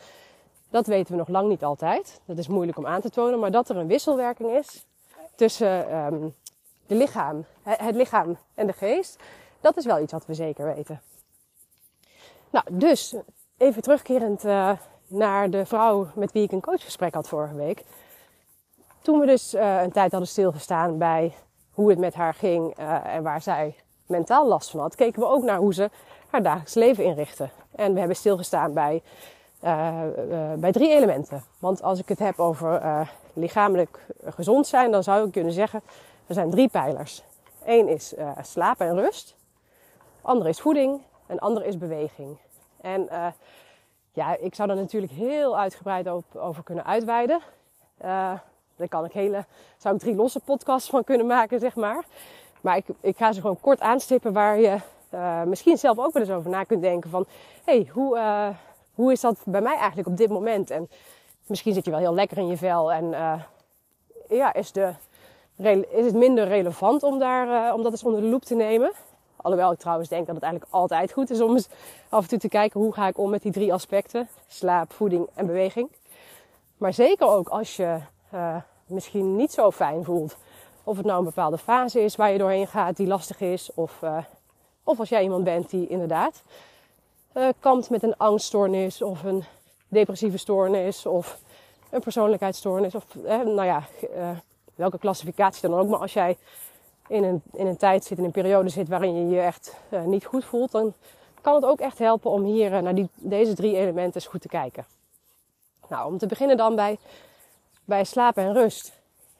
dat 0.70 0.86
weten 0.86 1.12
we 1.12 1.18
nog 1.18 1.28
lang 1.28 1.48
niet 1.48 1.64
altijd. 1.64 2.20
Dat 2.24 2.38
is 2.38 2.48
moeilijk 2.48 2.78
om 2.78 2.86
aan 2.86 3.00
te 3.00 3.10
tonen, 3.10 3.38
maar 3.38 3.50
dat 3.50 3.68
er 3.68 3.76
een 3.76 3.86
wisselwerking 3.86 4.50
is 4.50 4.86
tussen 5.34 5.96
um, 5.96 6.34
de 6.86 6.94
lichaam, 6.94 7.44
het 7.62 7.94
lichaam 7.94 8.36
en 8.54 8.66
de 8.66 8.72
geest, 8.72 9.22
dat 9.60 9.76
is 9.76 9.84
wel 9.84 10.00
iets 10.00 10.12
wat 10.12 10.26
we 10.26 10.34
zeker 10.34 10.74
weten. 10.74 11.00
Nou, 12.50 12.64
dus 12.70 13.14
even 13.56 13.82
terugkerend 13.82 14.44
uh, 14.44 14.70
naar 15.06 15.50
de 15.50 15.66
vrouw 15.66 16.06
met 16.14 16.32
wie 16.32 16.42
ik 16.42 16.52
een 16.52 16.60
coachgesprek 16.60 17.14
had 17.14 17.28
vorige 17.28 17.54
week. 17.54 17.84
Toen 19.02 19.18
we 19.18 19.26
dus 19.26 19.54
uh, 19.54 19.82
een 19.82 19.92
tijd 19.92 20.10
hadden 20.10 20.28
stilgestaan 20.28 20.98
bij 20.98 21.34
hoe 21.70 21.90
het 21.90 21.98
met 21.98 22.14
haar 22.14 22.34
ging 22.34 22.78
uh, 22.78 23.14
en 23.14 23.22
waar 23.22 23.42
zij 23.42 23.74
mentaal 24.06 24.46
last 24.46 24.70
van 24.70 24.80
had, 24.80 24.94
keken 24.94 25.20
we 25.20 25.28
ook 25.28 25.42
naar 25.42 25.58
hoe 25.58 25.74
ze 25.74 25.90
haar 26.30 26.42
dagelijks 26.42 26.74
leven 26.74 27.04
inrichten. 27.04 27.50
En 27.74 27.92
we 27.92 27.98
hebben 27.98 28.16
stilgestaan 28.16 28.72
bij, 28.72 29.02
bij 30.56 30.72
drie 30.72 30.90
elementen. 30.90 31.44
Want 31.58 31.82
als 31.82 31.98
ik 31.98 32.08
het 32.08 32.18
heb 32.18 32.38
over 32.38 32.80
lichamelijk 33.32 34.06
gezond 34.24 34.66
zijn, 34.66 34.90
dan 34.90 35.02
zou 35.02 35.26
ik 35.26 35.32
kunnen 35.32 35.52
zeggen, 35.52 35.82
er 36.26 36.34
zijn 36.34 36.50
drie 36.50 36.68
pijlers. 36.68 37.22
Eén 37.64 37.88
is 37.88 38.14
slaap 38.42 38.80
en 38.80 38.94
rust. 38.94 39.36
Andere 40.22 40.48
is 40.48 40.60
voeding. 40.60 41.00
En 41.26 41.38
andere 41.38 41.66
is 41.66 41.78
beweging. 41.78 42.38
En 42.80 43.08
ja, 44.12 44.36
ik 44.36 44.54
zou 44.54 44.68
daar 44.68 44.76
natuurlijk 44.76 45.12
heel 45.12 45.58
uitgebreid 45.58 46.10
op, 46.10 46.36
over 46.36 46.62
kunnen 46.62 46.84
uitweiden. 46.84 47.40
Daar 48.76 48.88
kan 48.88 49.04
ik 49.04 49.12
hele, 49.12 49.44
zou 49.76 49.94
ik 49.94 50.00
drie 50.00 50.14
losse 50.14 50.40
podcasts 50.40 50.90
van 50.90 51.04
kunnen 51.04 51.26
maken, 51.26 51.58
zeg 51.60 51.74
maar. 51.74 52.04
Maar 52.60 52.76
ik, 52.76 52.86
ik 53.00 53.16
ga 53.16 53.32
ze 53.32 53.40
gewoon 53.40 53.60
kort 53.60 53.80
aanstippen 53.80 54.32
waar 54.32 54.58
je 54.58 54.78
uh, 55.14 55.42
misschien 55.42 55.76
zelf 55.76 55.98
ook 55.98 56.12
wel 56.12 56.22
eens 56.22 56.32
over 56.32 56.50
na 56.50 56.64
kunt 56.64 56.82
denken 56.82 57.10
van... 57.10 57.26
Hey, 57.64 57.88
hoe, 57.92 58.16
uh, 58.16 58.48
hoe 58.94 59.12
is 59.12 59.20
dat 59.20 59.38
bij 59.44 59.60
mij 59.60 59.76
eigenlijk 59.76 60.08
op 60.08 60.16
dit 60.16 60.28
moment? 60.28 60.70
En 60.70 60.88
misschien 61.46 61.74
zit 61.74 61.84
je 61.84 61.90
wel 61.90 62.00
heel 62.00 62.14
lekker 62.14 62.38
in 62.38 62.46
je 62.46 62.56
vel 62.56 62.92
en 62.92 63.04
uh, 63.04 63.42
ja, 64.28 64.54
is, 64.54 64.72
de, 64.72 64.92
is 65.90 66.04
het 66.04 66.14
minder 66.14 66.48
relevant 66.48 67.02
om, 67.02 67.18
daar, 67.18 67.74
om 67.74 67.82
dat 67.82 67.92
eens 67.92 68.04
onder 68.04 68.20
de 68.20 68.26
loep 68.26 68.44
te 68.44 68.54
nemen. 68.54 68.92
Alhoewel 69.36 69.72
ik 69.72 69.78
trouwens 69.78 70.08
denk 70.08 70.26
dat 70.26 70.34
het 70.34 70.44
eigenlijk 70.44 70.74
altijd 70.74 71.12
goed 71.12 71.30
is 71.30 71.40
om 71.40 71.52
eens 71.52 71.68
af 72.08 72.22
en 72.22 72.28
toe 72.28 72.38
te 72.38 72.48
kijken 72.48 72.80
hoe 72.80 72.92
ga 72.92 73.06
ik 73.06 73.18
om 73.18 73.30
met 73.30 73.42
die 73.42 73.52
drie 73.52 73.72
aspecten. 73.72 74.28
Slaap, 74.46 74.92
voeding 74.92 75.28
en 75.34 75.46
beweging. 75.46 75.88
Maar 76.76 76.94
zeker 76.94 77.26
ook 77.26 77.48
als 77.48 77.76
je 77.76 77.98
uh, 78.34 78.56
misschien 78.86 79.36
niet 79.36 79.52
zo 79.52 79.70
fijn 79.70 80.04
voelt. 80.04 80.36
Of 80.84 80.96
het 80.96 81.06
nou 81.06 81.18
een 81.18 81.24
bepaalde 81.24 81.58
fase 81.58 82.00
is 82.00 82.16
waar 82.16 82.32
je 82.32 82.38
doorheen 82.38 82.66
gaat 82.66 82.96
die 82.96 83.06
lastig 83.06 83.40
is. 83.40 83.70
Of, 83.74 84.00
uh, 84.04 84.18
of 84.84 84.98
als 84.98 85.08
jij 85.08 85.22
iemand 85.22 85.44
bent 85.44 85.70
die 85.70 85.88
inderdaad 85.88 86.42
uh, 87.34 87.48
kampt 87.60 87.90
met 87.90 88.02
een 88.02 88.16
angststoornis 88.16 89.02
of 89.02 89.24
een 89.24 89.44
depressieve 89.88 90.36
stoornis 90.36 91.06
of 91.06 91.38
een 91.90 92.00
persoonlijkheidsstoornis. 92.00 92.94
Of 92.94 93.04
nou 93.24 93.64
ja, 93.64 93.82
welke 94.76 94.98
klassificatie 94.98 95.68
dan 95.68 95.78
ook. 95.78 95.88
Maar 95.88 95.98
als 95.98 96.12
jij 96.12 96.36
in 97.08 97.24
een, 97.24 97.42
in 97.52 97.66
een 97.66 97.76
tijd 97.76 98.04
zit, 98.04 98.18
in 98.18 98.24
een 98.24 98.30
periode 98.30 98.68
zit 98.68 98.88
waarin 98.88 99.16
je 99.16 99.34
je 99.34 99.40
echt 99.40 99.76
uh, 99.90 100.02
niet 100.02 100.24
goed 100.24 100.44
voelt, 100.44 100.70
dan 100.70 100.92
kan 101.40 101.54
het 101.54 101.64
ook 101.64 101.80
echt 101.80 101.98
helpen 101.98 102.30
om 102.30 102.44
hier 102.44 102.72
uh, 102.72 102.78
naar 102.78 102.94
die, 102.94 103.08
deze 103.14 103.54
drie 103.54 103.76
elementen 103.76 104.14
eens 104.14 104.26
goed 104.26 104.40
te 104.40 104.48
kijken. 104.48 104.86
Nou, 105.88 106.06
om 106.06 106.18
te 106.18 106.26
beginnen 106.26 106.56
dan 106.56 106.74
bij, 106.74 106.98
bij 107.84 108.04
slaap 108.04 108.36
en 108.36 108.52
rust. 108.52 108.92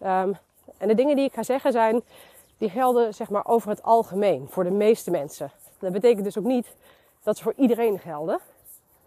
Um, 0.03 0.37
en 0.77 0.89
de 0.89 0.95
dingen 0.95 1.17
die 1.17 1.25
ik 1.25 1.35
ga 1.35 1.43
zeggen 1.43 1.73
zijn, 1.73 2.03
die 2.59 2.71
gelden 2.71 3.15
zeg 3.15 3.31
maar 3.31 3.47
over 3.47 3.71
het 3.71 3.83
algemeen, 3.83 4.47
voor 4.51 4.65
de 4.65 4.71
meeste 4.71 5.11
mensen. 5.11 5.51
Dat 5.79 5.93
betekent 5.93 6.25
dus 6.25 6.39
ook 6.39 6.45
niet 6.45 6.75
dat 7.23 7.37
ze 7.37 7.43
voor 7.43 7.55
iedereen 7.57 7.99
gelden. 7.99 8.41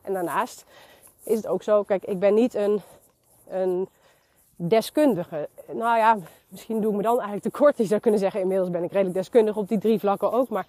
En 0.02 0.14
daarnaast 0.14 0.66
is 1.24 1.38
het 1.38 1.48
ook 1.48 1.64
zo, 1.64 1.84
kijk, 1.84 2.06
ik 2.06 2.20
ben 2.20 2.34
niet 2.34 2.54
een, 2.54 2.82
een 3.48 3.90
deskundige. 4.62 5.50
Nou 5.72 5.98
ja, 5.98 6.18
misschien 6.48 6.82
doe 6.82 6.92
ik 6.92 6.98
me 6.98 7.04
dan 7.04 7.14
eigenlijk 7.14 7.44
tekort. 7.44 7.78
Je 7.78 7.86
zou 7.86 8.00
kunnen 8.00 8.20
zeggen, 8.20 8.42
inmiddels 8.42 8.70
ben 8.70 8.84
ik 8.84 8.92
redelijk 8.92 9.16
deskundig 9.16 9.56
op 9.56 9.68
die 9.68 9.78
drie 9.78 10.00
vlakken 10.00 10.32
ook. 10.32 10.50
Maar 10.50 10.66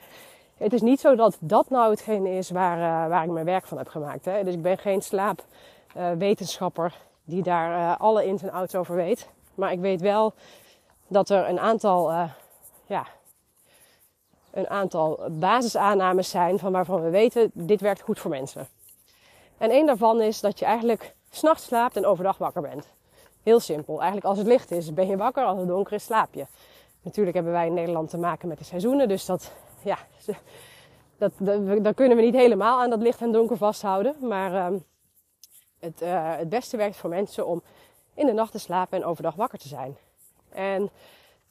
het 0.57 0.73
is 0.73 0.81
niet 0.81 1.01
zo 1.01 1.15
dat 1.15 1.37
dat 1.41 1.71
nou 1.71 1.91
hetgene 1.91 2.31
is 2.31 2.51
waar, 2.51 2.77
uh, 2.79 3.09
waar 3.09 3.25
ik 3.25 3.31
mijn 3.31 3.45
werk 3.45 3.67
van 3.67 3.79
heb 3.79 3.89
gemaakt. 3.89 4.25
Hè. 4.25 4.45
Dus 4.45 4.55
ik 4.55 4.63
ben 4.63 4.79
geen 4.79 5.03
slaapwetenschapper 5.03 6.85
uh, 6.85 6.93
die 7.25 7.43
daar 7.43 7.79
uh, 7.79 8.01
alle 8.01 8.27
ins 8.27 8.43
en 8.43 8.53
outs 8.53 8.75
over 8.75 8.95
weet. 8.95 9.29
Maar 9.55 9.73
ik 9.73 9.81
weet 9.81 10.01
wel 10.01 10.33
dat 11.07 11.29
er 11.29 11.49
een 11.49 11.61
aantal, 11.61 12.13
ja, 12.87 13.07
een 14.51 14.69
aantal 14.69 15.21
basisaannames 15.31 16.31
zijn 16.31 16.59
van 16.59 16.73
waarvan 16.73 17.03
we 17.03 17.11
weten, 17.11 17.51
dit 17.53 17.81
werkt 17.81 18.01
goed 18.01 18.19
voor 18.19 18.31
mensen. 18.31 18.69
En 19.59 19.71
één 19.71 19.87
daarvan 19.87 20.21
is 20.21 20.41
dat 20.41 20.59
je 20.59 20.65
eigenlijk 20.65 21.15
s'nachts 21.31 21.65
slaapt 21.65 21.97
en 21.97 22.07
overdag 22.07 22.39
wakker 22.39 22.63
bent. 22.63 22.89
Heel 23.43 23.61
simpel. 23.61 23.95
Eigenlijk 23.95 24.27
als 24.27 24.39
het 24.39 24.47
licht 24.47 24.71
is, 24.71 24.95
ben 24.95 25.07
je 25.07 25.17
wakker. 25.17 25.45
Als 25.45 25.59
het 25.59 25.69
donker 25.69 25.93
is, 25.93 26.05
slaap 26.05 26.35
je. 26.35 26.47
Natuurlijk 27.03 27.35
hebben 27.35 27.53
wij 27.53 27.67
in 27.67 27.75
Nederland 27.75 28.11
te 28.11 28.19
maken 28.19 28.49
met 28.49 28.59
de 28.59 28.65
seizoenen. 28.65 29.09
Dus 29.09 29.27
dat, 29.27 29.53
ja, 29.83 29.99
dat, 31.19 31.33
dat, 31.83 31.95
kunnen 31.95 32.17
we 32.17 32.23
niet 32.23 32.35
helemaal 32.35 32.81
aan 32.81 32.91
dat 32.91 33.03
licht 33.03 33.21
en 33.21 33.33
donker 33.33 33.57
vasthouden. 33.57 34.17
Maar 34.21 34.73
uh, 34.73 34.79
het, 35.79 36.03
uh, 36.03 36.37
het 36.37 36.49
beste 36.49 36.77
werkt 36.77 36.97
voor 36.97 37.11
mensen 37.11 37.47
om 37.47 37.63
in 38.15 38.27
de 38.27 38.33
nacht 38.33 38.53
te 38.53 38.59
slapen 38.59 38.99
en 38.99 39.05
overdag 39.05 39.35
wakker 39.35 39.59
te 39.59 39.69
zijn. 39.69 39.97
En 40.49 40.91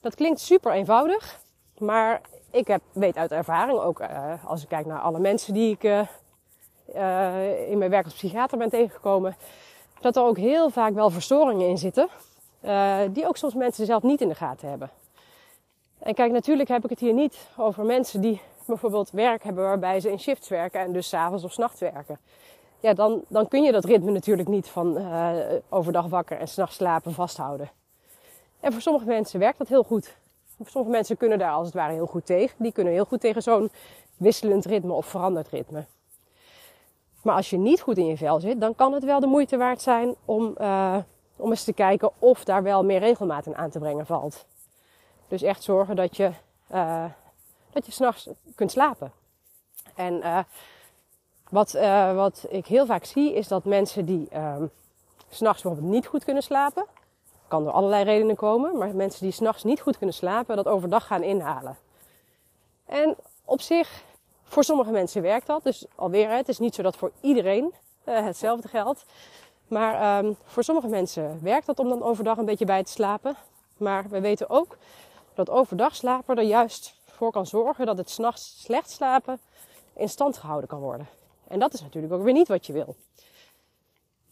dat 0.01 0.15
klinkt 0.15 0.39
super 0.39 0.72
eenvoudig. 0.72 1.39
Maar 1.77 2.22
ik 2.51 2.67
heb, 2.67 2.81
weet 2.91 3.17
uit 3.17 3.31
ervaring, 3.31 3.79
ook 3.79 4.00
uh, 4.00 4.46
als 4.46 4.63
ik 4.63 4.69
kijk 4.69 4.86
naar 4.86 5.01
alle 5.01 5.19
mensen 5.19 5.53
die 5.53 5.72
ik 5.72 5.84
uh, 5.84 7.69
in 7.69 7.77
mijn 7.77 7.91
werk 7.91 8.05
als 8.05 8.13
psychiater 8.13 8.58
ben 8.58 8.69
tegengekomen 8.69 9.36
dat 10.01 10.15
er 10.15 10.24
ook 10.24 10.38
heel 10.38 10.70
vaak 10.70 10.94
wel 10.94 11.10
verstoringen 11.10 11.68
in 11.68 11.77
zitten. 11.77 12.10
Uh, 12.62 12.98
die 13.12 13.27
ook 13.27 13.38
soms 13.38 13.53
mensen 13.53 13.86
zelf 13.86 14.03
niet 14.03 14.22
in 14.22 14.27
de 14.27 14.36
gaten 14.36 14.70
hebben. 14.70 14.89
En 16.00 16.13
kijk, 16.13 16.32
natuurlijk 16.32 16.70
heb 16.70 16.84
ik 16.84 16.89
het 16.89 17.00
hier 17.00 17.13
niet 17.13 17.38
over 17.58 17.86
mensen 17.86 18.22
die 18.22 18.41
bijvoorbeeld 18.65 19.12
werk 19.12 19.44
hebben 19.44 19.63
waarbij 19.63 20.00
ze 20.00 20.12
in 20.12 20.20
shifts 20.20 20.48
werken 20.48 20.82
en 20.82 20.91
dus 20.91 21.10
s'avonds 21.10 21.44
of 21.44 21.51
s'nachts 21.51 21.79
werken. 21.79 22.20
Ja, 22.79 22.94
dan, 22.94 23.22
dan 23.27 23.48
kun 23.48 23.63
je 23.63 23.72
dat 23.72 23.86
ritme 23.86 24.12
natuurlijk 24.12 24.48
niet 24.48 24.68
van 24.68 24.98
uh, 24.98 25.32
overdag 25.70 26.06
wakker 26.06 26.38
en 26.38 26.48
s'nachts 26.48 26.75
slapen 26.75 27.13
vasthouden. 27.13 27.70
En 28.60 28.72
voor 28.72 28.82
sommige 28.82 29.06
mensen 29.06 29.39
werkt 29.39 29.58
dat 29.58 29.68
heel 29.68 29.84
goed. 29.84 30.15
Sommige 30.65 30.91
mensen 30.91 31.18
kunnen 31.18 31.39
daar 31.39 31.51
als 31.51 31.65
het 31.65 31.75
ware 31.75 31.94
heel 31.94 32.06
goed 32.06 32.25
tegen. 32.25 32.56
Die 32.58 32.72
kunnen 32.72 32.94
heel 32.94 33.06
goed 33.06 33.20
tegen 33.20 33.41
zo'n 33.41 33.72
wisselend 34.18 34.65
ritme 34.65 34.94
of 34.94 35.06
veranderd 35.06 35.48
ritme. 35.48 35.86
Maar 37.21 37.35
als 37.35 37.49
je 37.49 37.57
niet 37.57 37.81
goed 37.81 37.97
in 37.97 38.05
je 38.05 38.17
vel 38.17 38.39
zit, 38.39 38.61
dan 38.61 38.75
kan 38.75 38.93
het 38.93 39.03
wel 39.03 39.19
de 39.19 39.27
moeite 39.27 39.57
waard 39.57 39.81
zijn 39.81 40.15
om, 40.25 40.55
uh, 40.61 40.97
om 41.35 41.49
eens 41.49 41.63
te 41.63 41.73
kijken 41.73 42.11
of 42.19 42.43
daar 42.43 42.63
wel 42.63 42.83
meer 42.83 42.99
regelmaat 42.99 43.45
in 43.45 43.55
aan 43.55 43.69
te 43.69 43.79
brengen 43.79 44.05
valt. 44.05 44.45
Dus 45.27 45.41
echt 45.41 45.63
zorgen 45.63 45.95
dat 45.95 46.17
je, 46.17 46.31
uh, 46.71 47.05
dat 47.71 47.85
je 47.85 47.91
s'nachts 47.91 48.29
kunt 48.55 48.71
slapen. 48.71 49.11
En 49.95 50.13
uh, 50.13 50.39
wat, 51.49 51.71
wat 52.15 52.45
ik 52.49 52.65
heel 52.65 52.85
vaak 52.85 53.03
zie, 53.03 53.33
is 53.33 53.47
dat 53.47 53.63
mensen 53.63 54.05
die 54.05 54.27
s'nachts 55.29 55.61
bijvoorbeeld 55.61 55.93
niet 55.93 56.07
goed 56.07 56.23
kunnen 56.23 56.43
slapen, 56.43 56.85
kan 57.47 57.63
door 57.63 57.73
allerlei 57.73 58.03
redenen 58.03 58.35
komen, 58.35 58.77
maar 58.77 58.95
mensen 58.95 59.21
die 59.21 59.31
s'nachts 59.31 59.63
niet 59.63 59.81
goed 59.81 59.97
kunnen 59.97 60.15
slapen, 60.15 60.55
dat 60.55 60.67
overdag 60.67 61.07
gaan 61.07 61.23
inhalen. 61.23 61.77
En 62.85 63.15
op 63.45 63.61
zich 63.61 64.03
voor 64.50 64.63
sommige 64.63 64.91
mensen 64.91 65.22
werkt 65.22 65.48
dat. 65.48 65.63
Dus 65.63 65.86
alweer, 65.96 66.29
het 66.29 66.48
is 66.48 66.60
niet 66.60 66.75
zo 66.75 66.82
dat 66.82 66.96
voor 66.96 67.12
iedereen 67.22 67.74
uh, 68.06 68.24
hetzelfde 68.24 68.68
geldt. 68.68 69.06
Maar 69.68 70.24
um, 70.24 70.36
voor 70.44 70.63
sommige 70.63 70.88
mensen 70.88 71.39
werkt 71.41 71.65
dat 71.65 71.79
om 71.79 71.89
dan 71.89 72.03
overdag 72.03 72.38
een 72.38 72.46
beetje 72.46 72.65
bij 72.65 72.84
te 72.84 72.91
slapen. 72.91 73.36
Maar 73.77 74.10
we 74.10 74.22
weten 74.22 74.50
ook 74.50 74.77
dat 75.34 75.50
overdag 75.50 75.96
slapen 75.96 76.38
er 76.38 76.44
juist 76.44 76.96
voor 77.06 77.32
kan 77.32 77.46
zorgen 77.46 77.86
dat 77.86 77.98
het 77.98 78.10
s'nachts 78.10 78.62
slecht 78.62 78.89
slapen 78.89 79.39
in 79.94 80.10
stand 80.10 80.38
gehouden 80.38 80.70
kan 80.70 80.79
worden. 80.79 81.08
En 81.48 81.60
dat 81.60 81.74
is 81.74 81.82
natuurlijk 81.82 82.13
ook 82.13 82.24
weer 82.24 82.34
niet 82.34 82.48
wat 82.48 82.65
je 82.65 82.74
wil. 82.74 82.96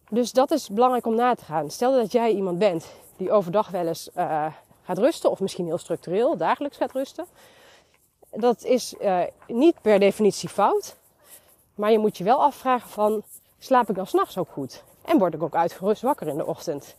Dus 0.09 0.31
dat 0.31 0.51
is 0.51 0.69
belangrijk 0.69 1.05
om 1.05 1.15
na 1.15 1.35
te 1.35 1.45
gaan. 1.45 1.69
Stel 1.69 1.93
dat 1.93 2.11
jij 2.11 2.31
iemand 2.31 2.57
bent 2.57 2.91
die 3.17 3.31
overdag 3.31 3.69
wel 3.69 3.87
eens 3.87 4.09
uh, 4.15 4.45
gaat 4.83 4.97
rusten, 4.97 5.31
of 5.31 5.39
misschien 5.39 5.65
heel 5.65 5.77
structureel 5.77 6.37
dagelijks 6.37 6.77
gaat 6.77 6.91
rusten 6.91 7.25
dat 8.31 8.63
is 8.63 8.93
uh, 9.01 9.19
niet 9.47 9.81
per 9.81 9.99
definitie 9.99 10.49
fout. 10.49 10.95
Maar 11.75 11.91
je 11.91 11.99
moet 11.99 12.17
je 12.17 12.23
wel 12.23 12.43
afvragen 12.43 12.89
van, 12.89 13.23
slaap 13.59 13.89
ik 13.89 13.95
dan 13.95 14.07
s'nachts 14.07 14.37
ook 14.37 14.49
goed? 14.49 14.83
En 15.01 15.17
word 15.17 15.33
ik 15.33 15.43
ook 15.43 15.55
uitgerust 15.55 16.01
wakker 16.01 16.27
in 16.27 16.37
de 16.37 16.45
ochtend? 16.45 16.95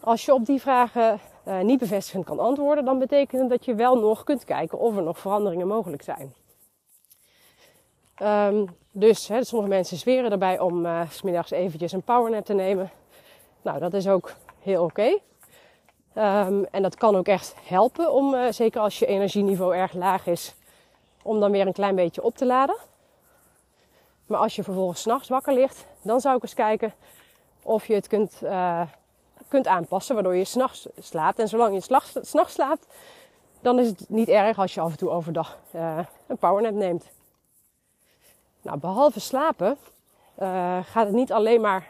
Als 0.00 0.24
je 0.24 0.34
op 0.34 0.46
die 0.46 0.60
vragen 0.60 1.20
uh, 1.48 1.60
niet 1.60 1.78
bevestigend 1.78 2.24
kan 2.24 2.38
antwoorden, 2.38 2.84
dan 2.84 2.98
betekent 2.98 3.40
het 3.40 3.50
dat 3.50 3.64
je 3.64 3.74
wel 3.74 3.98
nog 3.98 4.24
kunt 4.24 4.44
kijken 4.44 4.78
of 4.78 4.96
er 4.96 5.02
nog 5.02 5.18
veranderingen 5.18 5.66
mogelijk 5.66 6.02
zijn. 6.02 6.34
Um, 8.22 8.76
dus 8.90 9.30
sommige 9.40 9.68
mensen 9.68 9.96
zweren 9.96 10.30
erbij 10.30 10.58
om 10.58 10.86
uh, 10.86 11.00
smiddags 11.10 11.50
eventjes 11.50 11.92
een 11.92 12.02
powernap 12.02 12.44
te 12.44 12.54
nemen. 12.54 12.90
Nou, 13.62 13.78
dat 13.78 13.94
is 13.94 14.08
ook 14.08 14.32
heel 14.58 14.84
oké. 14.84 15.18
Um, 16.18 16.64
en 16.64 16.82
dat 16.82 16.94
kan 16.94 17.16
ook 17.16 17.28
echt 17.28 17.54
helpen 17.62 18.12
om, 18.12 18.34
uh, 18.34 18.50
zeker 18.50 18.80
als 18.80 18.98
je 18.98 19.06
energieniveau 19.06 19.74
erg 19.76 19.92
laag 19.92 20.26
is, 20.26 20.54
om 21.22 21.40
dan 21.40 21.50
weer 21.50 21.66
een 21.66 21.72
klein 21.72 21.94
beetje 21.94 22.22
op 22.22 22.36
te 22.36 22.46
laden. 22.46 22.76
Maar 24.26 24.38
als 24.38 24.56
je 24.56 24.62
vervolgens 24.62 25.00
s'nachts 25.00 25.28
wakker 25.28 25.54
ligt, 25.54 25.86
dan 26.02 26.20
zou 26.20 26.36
ik 26.36 26.42
eens 26.42 26.54
kijken 26.54 26.94
of 27.62 27.86
je 27.86 27.94
het 27.94 28.06
kunt, 28.06 28.40
uh, 28.42 28.80
kunt 29.48 29.66
aanpassen, 29.66 30.14
waardoor 30.14 30.36
je 30.36 30.44
s'nachts 30.44 30.86
slaapt. 30.98 31.38
En 31.38 31.48
zolang 31.48 31.74
je 31.74 31.98
s'nachts 32.20 32.54
slaapt, 32.54 32.86
dan 33.60 33.78
is 33.78 33.86
het 33.86 34.08
niet 34.08 34.28
erg 34.28 34.58
als 34.58 34.74
je 34.74 34.80
af 34.80 34.90
en 34.90 34.98
toe 34.98 35.10
overdag 35.10 35.58
uh, 35.74 35.98
een 36.26 36.38
powernap 36.38 36.74
neemt. 36.74 37.08
Nou, 38.62 38.78
behalve 38.78 39.20
slapen 39.20 39.78
gaat 40.82 41.06
het 41.06 41.12
niet 41.12 41.32
alleen 41.32 41.60
maar 41.60 41.86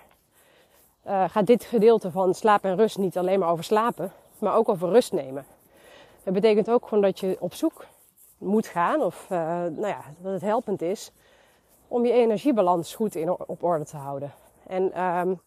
uh, 1.08 1.24
gaat 1.28 1.46
dit 1.46 1.64
gedeelte 1.64 2.10
van 2.10 2.34
slaap 2.34 2.64
en 2.64 2.76
rust 2.76 2.98
niet 2.98 3.18
alleen 3.18 3.38
maar 3.38 3.50
over 3.50 3.64
slapen, 3.64 4.12
maar 4.38 4.56
ook 4.56 4.68
over 4.68 4.88
rust 4.88 5.12
nemen. 5.12 5.46
Dat 6.22 6.34
betekent 6.34 6.70
ook 6.70 6.88
gewoon 6.88 7.02
dat 7.02 7.20
je 7.20 7.36
op 7.40 7.54
zoek 7.54 7.86
moet 8.38 8.66
gaan, 8.66 9.02
of 9.02 9.26
uh, 9.30 9.38
nou 9.38 9.86
ja, 9.86 10.00
dat 10.18 10.32
het 10.32 10.42
helpend 10.42 10.82
is 10.82 11.12
om 11.88 12.06
je 12.06 12.12
energiebalans 12.12 12.94
goed 12.94 13.14
in, 13.14 13.30
op 13.30 13.62
orde 13.62 13.84
te 13.84 13.96
houden. 13.96 14.32
En 14.66 15.02
um, 15.04 15.40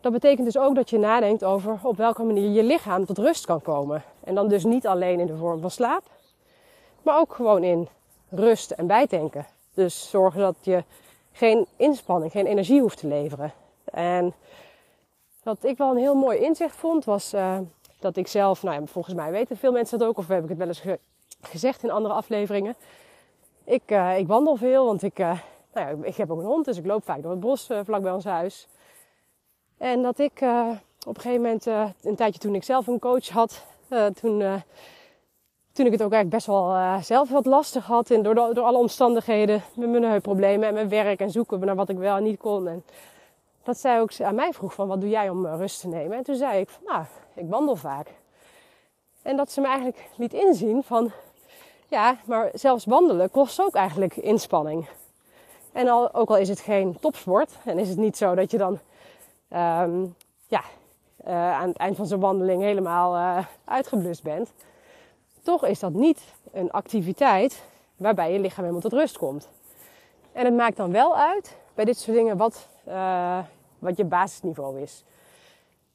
dat 0.00 0.12
betekent 0.12 0.46
dus 0.46 0.58
ook 0.58 0.74
dat 0.74 0.90
je 0.90 0.98
nadenkt 0.98 1.44
over 1.44 1.78
op 1.82 1.96
welke 1.96 2.22
manier 2.22 2.50
je 2.50 2.62
lichaam 2.62 3.04
tot 3.04 3.18
rust 3.18 3.46
kan 3.46 3.62
komen. 3.62 4.02
En 4.24 4.34
dan 4.34 4.48
dus 4.48 4.64
niet 4.64 4.86
alleen 4.86 5.20
in 5.20 5.26
de 5.26 5.36
vorm 5.36 5.60
van 5.60 5.70
slaap, 5.70 6.02
maar 7.02 7.18
ook 7.18 7.34
gewoon 7.34 7.62
in 7.64 7.88
rust 8.28 8.70
en 8.70 8.86
bijtanken. 8.86 9.46
Dus 9.74 10.10
zorgen 10.10 10.40
dat 10.40 10.56
je 10.60 10.84
geen 11.32 11.66
inspanning, 11.76 12.32
geen 12.32 12.46
energie 12.46 12.80
hoeft 12.80 12.98
te 12.98 13.06
leveren. 13.06 13.52
En 13.94 14.34
wat 15.42 15.64
ik 15.64 15.76
wel 15.76 15.90
een 15.90 15.96
heel 15.96 16.14
mooi 16.14 16.38
inzicht 16.38 16.76
vond, 16.76 17.04
was 17.04 17.34
uh, 17.34 17.58
dat 18.00 18.16
ik 18.16 18.26
zelf, 18.26 18.62
nou 18.62 18.80
ja, 18.80 18.86
volgens 18.86 19.14
mij 19.14 19.30
weten 19.30 19.56
veel 19.56 19.72
mensen 19.72 19.98
dat 19.98 20.08
ook, 20.08 20.18
of 20.18 20.28
heb 20.28 20.42
ik 20.42 20.48
het 20.48 20.58
wel 20.58 20.66
eens 20.66 20.80
ge 20.80 20.98
gezegd 21.40 21.82
in 21.82 21.90
andere 21.90 22.14
afleveringen. 22.14 22.74
Ik, 23.64 23.82
uh, 23.86 24.18
ik 24.18 24.26
wandel 24.26 24.56
veel, 24.56 24.84
want 24.84 25.02
ik, 25.02 25.18
uh, 25.18 25.38
nou 25.74 25.88
ja, 25.88 26.06
ik 26.06 26.16
heb 26.16 26.30
ook 26.30 26.38
een 26.38 26.44
hond, 26.44 26.64
dus 26.64 26.76
ik 26.76 26.86
loop 26.86 27.04
vaak 27.04 27.22
door 27.22 27.30
het 27.30 27.40
bos 27.40 27.70
vlak 27.84 28.02
bij 28.02 28.12
ons 28.12 28.24
huis. 28.24 28.68
En 29.78 30.02
dat 30.02 30.18
ik 30.18 30.32
op 31.06 31.16
een 31.16 31.20
gegeven 31.20 31.42
moment, 31.42 31.66
een 32.02 32.16
tijdje 32.16 32.40
toen 32.40 32.54
ik 32.54 32.64
zelf 32.64 32.86
een 32.86 32.98
coach 32.98 33.28
had, 33.28 33.64
toen 34.20 34.62
toen 35.72 35.86
ik 35.86 35.92
het 35.92 36.02
ook 36.02 36.12
eigenlijk 36.12 36.30
best 36.30 36.46
wel 36.46 36.76
zelf 37.02 37.30
wat 37.30 37.46
lastig 37.46 37.86
had. 37.86 38.10
En 38.10 38.22
door, 38.22 38.34
door 38.34 38.64
alle 38.64 38.78
omstandigheden 38.78 39.62
met 39.74 39.88
mijn 39.88 40.04
heupproblemen 40.04 40.68
en 40.68 40.74
mijn 40.74 40.88
werk 40.88 41.20
en 41.20 41.30
zoeken 41.30 41.60
naar 41.60 41.74
wat 41.74 41.88
ik 41.88 41.98
wel 41.98 42.16
en 42.16 42.22
niet 42.22 42.38
kon. 42.38 42.68
En 42.68 42.84
dat 43.64 43.78
zij 43.78 44.00
ook 44.00 44.20
aan 44.20 44.34
mij 44.34 44.52
vroeg 44.52 44.74
van 44.74 44.88
wat 44.88 45.00
doe 45.00 45.10
jij 45.10 45.28
om 45.28 45.46
rust 45.46 45.80
te 45.80 45.88
nemen. 45.88 46.16
En 46.16 46.22
toen 46.22 46.34
zei 46.34 46.60
ik 46.60 46.68
van 46.68 46.82
nou, 46.86 47.04
ik 47.34 47.48
wandel 47.48 47.76
vaak. 47.76 48.08
En 49.22 49.36
dat 49.36 49.50
ze 49.50 49.60
me 49.60 49.66
eigenlijk 49.66 50.08
liet 50.16 50.32
inzien 50.32 50.82
van 50.82 51.10
ja, 51.88 52.16
maar 52.24 52.50
zelfs 52.54 52.84
wandelen 52.84 53.30
kost 53.30 53.60
ook 53.60 53.74
eigenlijk 53.74 54.16
inspanning. 54.16 54.88
En 55.72 55.88
al, 55.88 56.14
ook 56.14 56.28
al 56.28 56.36
is 56.36 56.48
het 56.48 56.60
geen 56.60 56.98
topsport 57.00 57.50
en 57.64 57.78
is 57.78 57.88
het 57.88 57.98
niet 57.98 58.16
zo 58.16 58.34
dat 58.34 58.50
je 58.50 58.58
dan 58.58 58.78
um, 59.52 60.14
ja, 60.46 60.62
uh, 61.26 61.52
aan 61.52 61.68
het 61.68 61.76
eind 61.76 61.96
van 61.96 62.06
zo'n 62.06 62.20
wandeling 62.20 62.62
helemaal 62.62 63.14
uh, 63.14 63.46
uitgeblust 63.64 64.22
bent 64.22 64.52
toch 65.44 65.66
is 65.66 65.78
dat 65.78 65.92
niet 65.92 66.20
een 66.52 66.70
activiteit 66.70 67.62
waarbij 67.96 68.32
je 68.32 68.38
lichaam 68.38 68.64
helemaal 68.64 68.80
tot 68.80 68.92
rust 68.92 69.18
komt. 69.18 69.48
En 70.32 70.44
het 70.44 70.54
maakt 70.54 70.76
dan 70.76 70.92
wel 70.92 71.16
uit 71.16 71.56
bij 71.74 71.84
dit 71.84 71.98
soort 71.98 72.16
dingen 72.16 72.36
wat, 72.36 72.68
uh, 72.88 73.38
wat 73.78 73.96
je 73.96 74.04
basisniveau 74.04 74.80
is. 74.80 75.04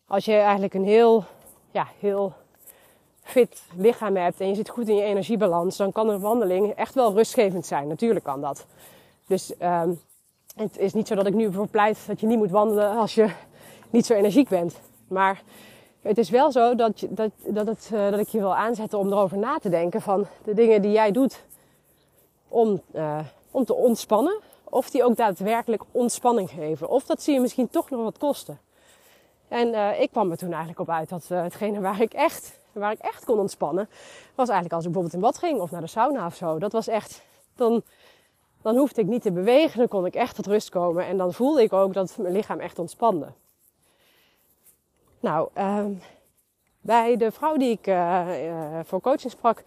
Als 0.07 0.25
je 0.25 0.33
eigenlijk 0.33 0.73
een 0.73 0.85
heel, 0.85 1.23
ja, 1.71 1.87
heel 1.99 2.33
fit 3.21 3.63
lichaam 3.75 4.15
hebt 4.15 4.39
en 4.39 4.47
je 4.47 4.55
zit 4.55 4.69
goed 4.69 4.87
in 4.87 4.95
je 4.95 5.03
energiebalans, 5.03 5.77
dan 5.77 5.91
kan 5.91 6.09
een 6.09 6.19
wandeling 6.19 6.73
echt 6.73 6.93
wel 6.93 7.13
rustgevend 7.13 7.65
zijn. 7.65 7.87
Natuurlijk 7.87 8.25
kan 8.25 8.41
dat. 8.41 8.65
Dus 9.27 9.53
um, 9.61 9.99
het 10.55 10.77
is 10.77 10.93
niet 10.93 11.07
zo 11.07 11.15
dat 11.15 11.27
ik 11.27 11.33
nu 11.33 11.53
voor 11.53 11.67
pleit 11.67 11.97
dat 12.07 12.19
je 12.19 12.27
niet 12.27 12.37
moet 12.37 12.51
wandelen 12.51 12.97
als 12.97 13.15
je 13.15 13.29
niet 13.89 14.05
zo 14.05 14.13
energiek 14.13 14.49
bent. 14.49 14.79
Maar 15.07 15.41
het 16.01 16.17
is 16.17 16.29
wel 16.29 16.51
zo 16.51 16.75
dat, 16.75 17.05
dat, 17.09 17.31
dat, 17.45 17.67
het, 17.67 17.89
uh, 17.93 18.09
dat 18.09 18.19
ik 18.19 18.27
je 18.27 18.39
wil 18.39 18.55
aanzetten 18.55 18.99
om 18.99 19.07
erover 19.07 19.37
na 19.37 19.57
te 19.57 19.69
denken 19.69 20.01
van 20.01 20.27
de 20.43 20.53
dingen 20.53 20.81
die 20.81 20.91
jij 20.91 21.11
doet 21.11 21.43
om, 22.47 22.81
uh, 22.93 23.19
om 23.51 23.65
te 23.65 23.73
ontspannen. 23.73 24.39
Of 24.69 24.89
die 24.89 25.03
ook 25.03 25.15
daadwerkelijk 25.15 25.83
ontspanning 25.91 26.49
geven. 26.49 26.89
Of 26.89 27.05
dat 27.05 27.21
zie 27.21 27.33
je 27.33 27.39
misschien 27.39 27.69
toch 27.69 27.89
nog 27.89 28.03
wat 28.03 28.17
kosten. 28.17 28.59
En 29.47 29.67
uh, 29.67 30.01
ik 30.01 30.11
kwam 30.11 30.31
er 30.31 30.37
toen 30.37 30.49
eigenlijk 30.49 30.79
op 30.79 30.89
uit 30.89 31.09
dat 31.09 31.27
hetgene 31.27 31.79
waar 31.79 32.01
ik, 32.01 32.13
echt, 32.13 32.59
waar 32.71 32.91
ik 32.91 32.99
echt 32.99 33.25
kon 33.25 33.39
ontspannen, 33.39 33.89
was 34.35 34.49
eigenlijk 34.49 34.73
als 34.73 34.85
ik 34.85 34.91
bijvoorbeeld 34.91 35.13
in 35.13 35.29
bad 35.29 35.37
ging 35.37 35.59
of 35.59 35.71
naar 35.71 35.81
de 35.81 35.87
sauna 35.87 36.25
of 36.25 36.35
zo. 36.35 36.59
Dat 36.59 36.71
was 36.71 36.87
echt, 36.87 37.21
dan, 37.55 37.83
dan 38.61 38.77
hoefde 38.77 39.01
ik 39.01 39.07
niet 39.07 39.21
te 39.21 39.31
bewegen, 39.31 39.77
dan 39.77 39.87
kon 39.87 40.05
ik 40.05 40.15
echt 40.15 40.35
tot 40.35 40.47
rust 40.47 40.69
komen. 40.69 41.05
En 41.05 41.17
dan 41.17 41.33
voelde 41.33 41.61
ik 41.61 41.73
ook 41.73 41.93
dat 41.93 42.17
mijn 42.17 42.33
lichaam 42.33 42.59
echt 42.59 42.79
ontspande. 42.79 43.27
Nou, 45.19 45.49
ehm, 45.53 45.91
bij 46.81 47.17
de 47.17 47.31
vrouw 47.31 47.57
die 47.57 47.71
ik 47.71 47.87
uh, 47.87 48.79
voor 48.83 49.01
coaching 49.01 49.31
sprak, 49.31 49.63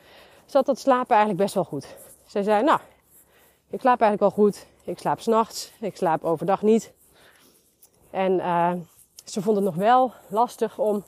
zat 0.47 0.67
dat 0.67 0.79
slapen 0.79 1.11
eigenlijk 1.11 1.43
best 1.43 1.55
wel 1.55 1.65
goed. 1.65 1.97
Zij 2.27 2.43
zei, 2.43 2.63
nou, 2.63 2.81
ik 3.71 3.81
slaap 3.81 4.01
eigenlijk 4.01 4.37
wel 4.37 4.45
goed. 4.45 4.67
Ik 4.85 4.99
slaap 4.99 5.21
s'nachts, 5.21 5.73
ik 5.81 5.97
slaap 5.97 6.25
overdag 6.25 6.63
niet. 6.63 6.93
En 8.11 8.33
uh, 8.33 8.73
ze 9.25 9.43
vond 9.43 9.57
het 9.57 9.65
nog 9.65 9.75
wel 9.75 10.13
lastig 10.29 10.79
om 10.79 11.05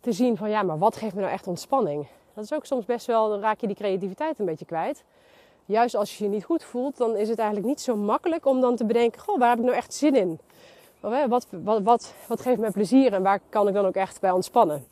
te 0.00 0.12
zien 0.12 0.36
van, 0.36 0.50
ja, 0.50 0.62
maar 0.62 0.78
wat 0.78 0.96
geeft 0.96 1.14
me 1.14 1.20
nou 1.20 1.32
echt 1.32 1.46
ontspanning? 1.46 2.06
Dat 2.34 2.44
is 2.44 2.52
ook 2.52 2.64
soms 2.64 2.84
best 2.84 3.06
wel, 3.06 3.28
dan 3.28 3.40
raak 3.40 3.60
je 3.60 3.66
die 3.66 3.76
creativiteit 3.76 4.38
een 4.38 4.44
beetje 4.44 4.64
kwijt. 4.64 5.04
Juist 5.64 5.94
als 5.94 6.18
je 6.18 6.24
je 6.24 6.30
niet 6.30 6.44
goed 6.44 6.64
voelt, 6.64 6.96
dan 6.96 7.16
is 7.16 7.28
het 7.28 7.38
eigenlijk 7.38 7.68
niet 7.68 7.80
zo 7.80 7.96
makkelijk 7.96 8.46
om 8.46 8.60
dan 8.60 8.76
te 8.76 8.84
bedenken, 8.84 9.20
goh, 9.20 9.38
waar 9.38 9.48
heb 9.48 9.58
ik 9.58 9.64
nou 9.64 9.76
echt 9.76 9.94
zin 9.94 10.14
in? 10.14 10.38
Wat, 11.00 11.46
wat, 11.50 11.80
wat, 11.82 12.14
wat 12.28 12.40
geeft 12.40 12.60
me 12.60 12.70
plezier 12.70 13.12
en 13.12 13.22
waar 13.22 13.40
kan 13.48 13.68
ik 13.68 13.74
dan 13.74 13.86
ook 13.86 13.94
echt 13.94 14.20
bij 14.20 14.30
ontspannen? 14.30 14.86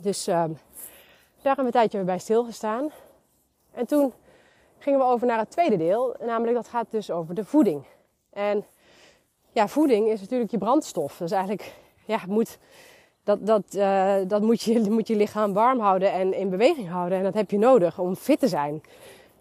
Dus 0.00 0.28
uh, 0.28 0.34
daar 0.34 0.46
hebben 1.42 1.64
we 1.64 1.64
een 1.64 1.70
tijdje 1.70 2.02
bij 2.02 2.18
stilgestaan. 2.18 2.90
En 3.72 3.86
toen 3.86 4.12
gingen 4.78 4.98
we 4.98 5.04
over 5.04 5.26
naar 5.26 5.38
het 5.38 5.50
tweede 5.50 5.76
deel. 5.76 6.16
Namelijk 6.20 6.56
dat 6.56 6.68
gaat 6.68 6.86
dus 6.90 7.10
over 7.10 7.34
de 7.34 7.44
voeding. 7.44 7.84
En 8.30 8.64
ja, 9.52 9.68
voeding 9.68 10.08
is 10.08 10.20
natuurlijk 10.20 10.50
je 10.50 10.58
brandstof. 10.58 11.16
Dus 11.16 11.30
eigenlijk 11.30 11.74
ja, 12.04 12.20
moet, 12.26 12.58
dat, 13.24 13.46
dat, 13.46 13.74
uh, 13.74 14.14
dat 14.26 14.42
moet, 14.42 14.62
je, 14.62 14.90
moet 14.90 15.08
je 15.08 15.16
lichaam 15.16 15.52
warm 15.52 15.80
houden 15.80 16.12
en 16.12 16.34
in 16.34 16.50
beweging 16.50 16.88
houden. 16.88 17.18
En 17.18 17.24
dat 17.24 17.34
heb 17.34 17.50
je 17.50 17.58
nodig 17.58 17.98
om 17.98 18.14
fit 18.14 18.38
te 18.38 18.48
zijn. 18.48 18.82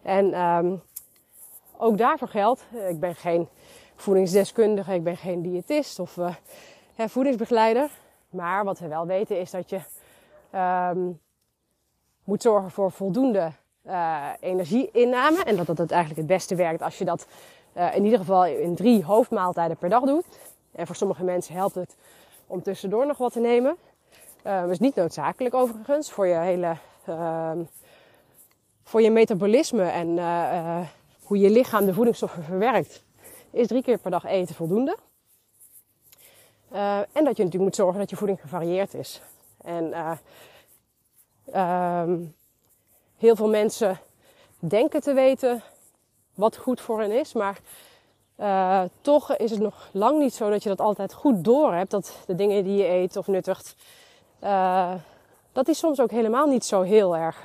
En 0.02 0.42
um, 0.42 0.82
ook 1.78 1.98
daarvoor 1.98 2.28
geldt, 2.28 2.66
ik 2.90 3.00
ben 3.00 3.16
geen 3.16 3.48
voedingsdeskundige, 3.96 4.94
ik 4.94 5.04
ben 5.04 5.18
geen 5.18 5.42
diëtist 5.42 6.00
of 6.00 6.18
uh, 6.18 6.36
voedingsbegeleider. 6.96 7.90
Maar 8.30 8.64
wat 8.64 8.80
we 8.80 8.88
wel 8.88 9.06
weten 9.06 9.40
is 9.40 9.52
dat 9.52 9.70
je 9.70 9.80
um, 10.92 11.20
moet 12.24 12.42
zorgen 12.42 12.72
voor 12.72 12.92
voldoende 12.92 13.52
uh, 13.88 14.30
energieinname. 14.40 15.44
En 15.44 15.56
dat 15.56 15.66
dat 15.66 15.78
het 15.78 15.92
eigenlijk 15.92 16.22
het 16.22 16.30
beste 16.30 16.56
werkt 16.56 16.82
als 16.82 16.98
je 16.98 17.06
dat 17.06 17.28
uh, 17.78 17.96
in 17.96 18.04
ieder 18.04 18.20
geval 18.20 18.46
in 18.46 18.76
drie 18.76 19.04
hoofdmaaltijden 19.04 19.78
per 19.78 19.90
dag 19.90 20.04
doet. 20.04 20.26
En 20.72 20.86
voor 20.88 20.96
sommige 20.96 21.24
mensen 21.24 21.56
helpt 21.56 21.76
het 21.76 21.96
om 22.48 22.62
tussendoor 22.62 23.06
nog 23.06 23.18
wat 23.18 23.32
te 23.32 23.40
nemen. 23.40 23.76
Uh, 24.44 24.70
is 24.70 24.80
niet 24.80 24.96
noodzakelijk 24.96 25.56
overigens 25.56 26.12
voor 26.12 26.28
je 26.28 26.36
hele 26.36 26.78
ehm, 27.06 27.60
voor 28.84 29.02
je 29.02 29.12
metabolisme 29.12 29.84
en 29.84 30.18
hoe 31.24 31.40
je 31.40 31.50
lichaam 31.50 31.86
de 31.86 31.94
voedingsstoffen 31.94 32.44
verwerkt 32.44 33.04
is 33.52 33.68
drie 33.68 33.84
keer 33.84 33.98
per 33.98 34.12
dag 34.12 34.26
eten 34.26 34.56
voldoende. 34.56 34.98
En 36.72 37.24
dat 37.24 37.38
je 37.38 37.44
natuurlijk 37.44 37.64
moet 37.64 37.76
zorgen 37.76 38.00
dat 38.00 38.10
je 38.10 38.16
voeding 38.16 38.42
gevarieerd 38.42 38.94
is. 38.94 39.22
En 39.62 39.94
uh, 41.54 42.04
heel 43.26 43.36
veel 43.36 43.50
mensen 43.50 44.00
denken 44.60 45.02
te 45.02 45.14
weten 45.14 45.62
wat 46.34 46.58
goed 46.58 46.82
voor 46.82 47.00
hen 47.00 47.12
is, 47.12 47.34
maar 47.34 47.60
uh, 48.40 48.82
toch 49.02 49.36
is 49.36 49.52
het 49.52 49.60
nog 49.60 49.90
lang 49.92 50.20
niet 50.20 50.34
zo 50.34 50.50
dat 50.50 50.64
je 50.64 50.70
dat 50.70 50.82
altijd 50.82 51.14
goed 51.14 51.44
door 51.44 51.74
hebt. 51.74 51.92
Dat 51.92 52.18
de 52.28 52.36
dingen 52.36 52.64
die 52.64 52.78
je 52.78 52.88
eet 52.88 53.18
of 53.18 53.28
nuttigt, 53.28 53.76
dat 55.52 55.66
die 55.66 55.76
soms 55.76 56.00
ook 56.00 56.12
helemaal 56.12 56.48
niet 56.48 56.66
zo 56.66 56.82
heel 56.82 57.16
erg 57.16 57.44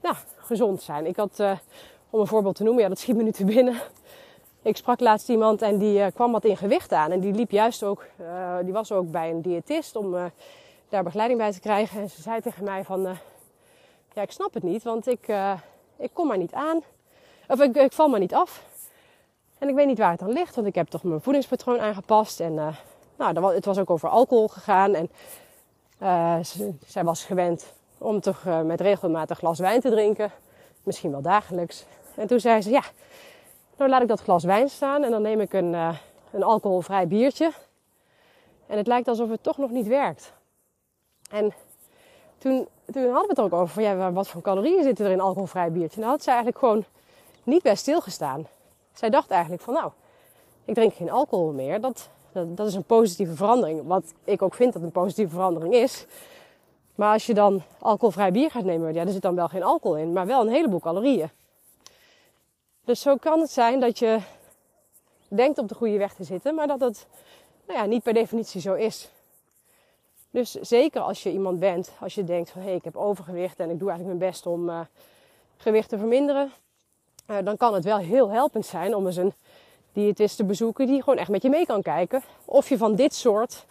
nou, 0.00 0.16
gezond 0.36 0.82
zijn. 0.82 1.06
Ik 1.06 1.16
had, 1.16 1.40
om 2.10 2.20
een 2.20 2.26
voorbeeld 2.26 2.56
te 2.56 2.62
noemen, 2.62 2.82
ja, 2.82 2.88
dat 2.88 2.98
schiet 2.98 3.16
me 3.16 3.22
nu 3.22 3.32
te 3.32 3.44
binnen. 3.44 3.76
Ik 4.62 4.76
sprak 4.76 5.00
laatst 5.00 5.28
iemand 5.28 5.62
en 5.62 5.78
die 5.78 6.12
kwam 6.12 6.32
wat 6.32 6.44
in 6.44 6.56
gewicht 6.56 6.92
aan. 6.92 7.10
En 7.10 7.20
die 7.20 7.32
liep 7.32 7.50
juist 7.50 7.82
ook, 7.82 8.04
die 8.62 8.72
was 8.72 8.92
ook 8.92 9.10
bij 9.10 9.30
een 9.30 9.42
diëtist 9.42 9.96
om 9.96 10.16
daar 10.88 11.02
begeleiding 11.02 11.40
bij 11.40 11.52
te 11.52 11.60
krijgen. 11.60 12.00
En 12.00 12.10
ze 12.10 12.22
zei 12.22 12.40
tegen 12.40 12.64
mij 12.64 12.84
van, 12.84 13.08
ik 14.22 14.32
snap 14.32 14.54
het 14.54 14.62
niet, 14.62 14.82
want 14.82 15.06
ik, 15.06 15.28
ik 15.96 16.10
kom 16.12 16.26
maar 16.26 16.38
niet 16.38 16.52
aan. 16.52 16.82
Of 17.48 17.60
ik, 17.60 17.76
ik, 17.76 17.92
val 17.92 18.08
maar 18.08 18.20
niet 18.20 18.34
af. 18.34 18.64
En 19.58 19.68
ik 19.68 19.74
weet 19.74 19.86
niet 19.86 19.98
waar 19.98 20.10
het 20.10 20.20
dan 20.20 20.32
ligt, 20.32 20.54
want 20.54 20.66
ik 20.66 20.74
heb 20.74 20.88
toch 20.88 21.02
mijn 21.02 21.20
voedingspatroon 21.20 21.80
aangepast. 21.80 22.40
En 22.40 22.54
nou, 23.16 23.54
het 23.54 23.64
was 23.64 23.78
ook 23.78 23.90
over 23.90 24.08
alcohol 24.08 24.48
gegaan. 24.48 24.94
En 24.94 25.10
ze, 26.44 26.72
zij 26.86 27.04
was 27.04 27.24
gewend 27.24 27.72
om 27.98 28.20
toch 28.20 28.44
met 28.64 28.80
regelmatig 28.80 29.38
glas 29.38 29.58
wijn 29.58 29.80
te 29.80 29.90
drinken. 29.90 30.30
Misschien 30.82 31.10
wel 31.10 31.22
dagelijks. 31.22 31.84
En 32.14 32.26
toen 32.26 32.40
zei 32.40 32.62
ze, 32.62 32.70
ja 32.70 32.82
dan 33.78 33.88
laat 33.88 34.02
ik 34.02 34.08
dat 34.08 34.20
glas 34.20 34.44
wijn 34.44 34.68
staan 34.68 35.04
en 35.04 35.10
dan 35.10 35.22
neem 35.22 35.40
ik 35.40 35.52
een, 35.52 35.72
uh, 35.72 35.96
een 36.30 36.42
alcoholvrij 36.42 37.08
biertje. 37.08 37.52
En 38.66 38.76
het 38.76 38.86
lijkt 38.86 39.08
alsof 39.08 39.30
het 39.30 39.42
toch 39.42 39.56
nog 39.56 39.70
niet 39.70 39.86
werkt. 39.86 40.32
En 41.30 41.52
toen, 42.38 42.68
toen 42.92 43.02
hadden 43.02 43.22
we 43.22 43.28
het 43.28 43.40
ook 43.40 43.52
over 43.52 43.96
van 43.96 44.12
wat 44.14 44.28
voor 44.28 44.42
calorieën 44.42 44.82
zitten 44.82 45.06
er 45.06 45.12
in 45.12 45.20
alcoholvrij 45.20 45.72
biertje. 45.72 46.00
Nou 46.00 46.12
had 46.12 46.22
zij 46.22 46.34
eigenlijk 46.34 46.64
gewoon 46.64 46.84
niet 47.42 47.62
bij 47.62 47.74
stilgestaan. 47.74 48.46
Zij 48.92 49.10
dacht 49.10 49.30
eigenlijk 49.30 49.62
van 49.62 49.74
nou, 49.74 49.90
ik 50.64 50.74
drink 50.74 50.94
geen 50.94 51.10
alcohol 51.10 51.52
meer. 51.52 51.80
Dat, 51.80 52.08
dat, 52.32 52.56
dat 52.56 52.66
is 52.66 52.74
een 52.74 52.84
positieve 52.84 53.34
verandering. 53.34 53.86
Wat 53.86 54.14
ik 54.24 54.42
ook 54.42 54.54
vind 54.54 54.72
dat 54.72 54.82
een 54.82 54.90
positieve 54.90 55.30
verandering 55.30 55.74
is. 55.74 56.06
Maar 56.94 57.12
als 57.12 57.26
je 57.26 57.34
dan 57.34 57.62
alcoholvrij 57.78 58.32
bier 58.32 58.50
gaat 58.50 58.64
nemen, 58.64 58.94
ja, 58.94 59.04
er 59.04 59.12
zit 59.12 59.22
dan 59.22 59.34
wel 59.34 59.48
geen 59.48 59.62
alcohol 59.62 59.96
in, 59.96 60.12
maar 60.12 60.26
wel 60.26 60.40
een 60.40 60.52
heleboel 60.52 60.80
calorieën. 60.80 61.30
Dus 62.84 63.00
zo 63.00 63.16
kan 63.16 63.40
het 63.40 63.50
zijn 63.50 63.80
dat 63.80 63.98
je 63.98 64.18
denkt 65.28 65.58
op 65.58 65.68
de 65.68 65.74
goede 65.74 65.98
weg 65.98 66.14
te 66.14 66.24
zitten, 66.24 66.54
maar 66.54 66.66
dat 66.66 66.80
het 66.80 67.06
nou 67.66 67.78
ja, 67.78 67.84
niet 67.84 68.02
per 68.02 68.12
definitie 68.12 68.60
zo 68.60 68.74
is. 68.74 69.10
Dus 70.38 70.52
zeker 70.52 71.00
als 71.00 71.22
je 71.22 71.32
iemand 71.32 71.58
bent, 71.58 71.92
als 72.00 72.14
je 72.14 72.24
denkt 72.24 72.50
van 72.50 72.60
hé, 72.60 72.66
hey, 72.66 72.76
ik 72.76 72.84
heb 72.84 72.96
overgewicht 72.96 73.60
en 73.60 73.70
ik 73.70 73.78
doe 73.78 73.88
eigenlijk 73.88 74.18
mijn 74.18 74.30
best 74.30 74.46
om 74.46 74.68
uh, 74.68 74.80
gewicht 75.56 75.88
te 75.88 75.98
verminderen, 75.98 76.52
uh, 77.30 77.36
dan 77.44 77.56
kan 77.56 77.74
het 77.74 77.84
wel 77.84 77.98
heel 77.98 78.30
helpend 78.30 78.66
zijn 78.66 78.94
om 78.94 79.06
eens 79.06 79.16
een 79.16 79.32
diëtist 79.92 80.36
te 80.36 80.44
bezoeken 80.44 80.86
die 80.86 81.02
gewoon 81.02 81.18
echt 81.18 81.28
met 81.28 81.42
je 81.42 81.48
mee 81.48 81.66
kan 81.66 81.82
kijken 81.82 82.22
of 82.44 82.68
je 82.68 82.76
van 82.76 82.94
dit 82.94 83.14
soort 83.14 83.64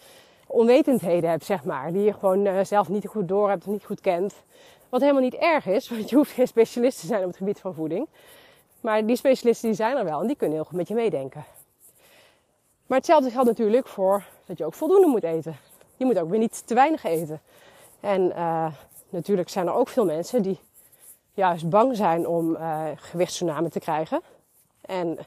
onwetendheden 0.46 1.30
hebt, 1.30 1.44
zeg 1.44 1.64
maar. 1.64 1.92
Die 1.92 2.02
je 2.02 2.12
gewoon 2.12 2.46
uh, 2.46 2.64
zelf 2.64 2.88
niet 2.88 3.06
goed 3.06 3.28
door 3.28 3.48
hebt, 3.48 3.66
niet 3.66 3.84
goed 3.84 4.00
kent. 4.00 4.34
Wat 4.88 5.00
helemaal 5.00 5.22
niet 5.22 5.34
erg 5.34 5.66
is, 5.66 5.88
want 5.90 6.10
je 6.10 6.16
hoeft 6.16 6.30
geen 6.32 6.48
specialist 6.48 7.00
te 7.00 7.06
zijn 7.06 7.20
op 7.20 7.28
het 7.28 7.36
gebied 7.36 7.60
van 7.60 7.74
voeding. 7.74 8.06
Maar 8.80 9.06
die 9.06 9.16
specialisten 9.16 9.68
die 9.68 9.76
zijn 9.76 9.96
er 9.96 10.04
wel 10.04 10.20
en 10.20 10.26
die 10.26 10.36
kunnen 10.36 10.56
heel 10.56 10.66
goed 10.66 10.76
met 10.76 10.88
je 10.88 10.94
meedenken. 10.94 11.44
Maar 12.86 12.98
hetzelfde 12.98 13.30
geldt 13.30 13.48
natuurlijk 13.48 13.86
voor 13.86 14.24
dat 14.46 14.58
je 14.58 14.64
ook 14.64 14.74
voldoende 14.74 15.06
moet 15.06 15.24
eten. 15.24 15.67
Je 15.98 16.04
moet 16.04 16.18
ook 16.18 16.30
weer 16.30 16.38
niet 16.38 16.66
te 16.66 16.74
weinig 16.74 17.04
eten. 17.04 17.40
En 18.00 18.22
uh, 18.22 18.66
natuurlijk 19.08 19.48
zijn 19.48 19.66
er 19.66 19.74
ook 19.74 19.88
veel 19.88 20.04
mensen 20.04 20.42
die 20.42 20.58
juist 21.34 21.68
bang 21.68 21.96
zijn 21.96 22.26
om 22.26 22.56
uh, 22.56 23.66
te 23.70 23.80
krijgen. 23.80 24.20
En 24.80 25.18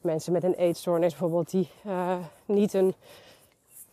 mensen 0.00 0.32
met 0.32 0.44
een 0.44 0.54
eetstoornis 0.54 1.10
bijvoorbeeld 1.10 1.50
die 1.50 1.68
uh, 1.86 2.16
niet 2.44 2.74
een, 2.74 2.94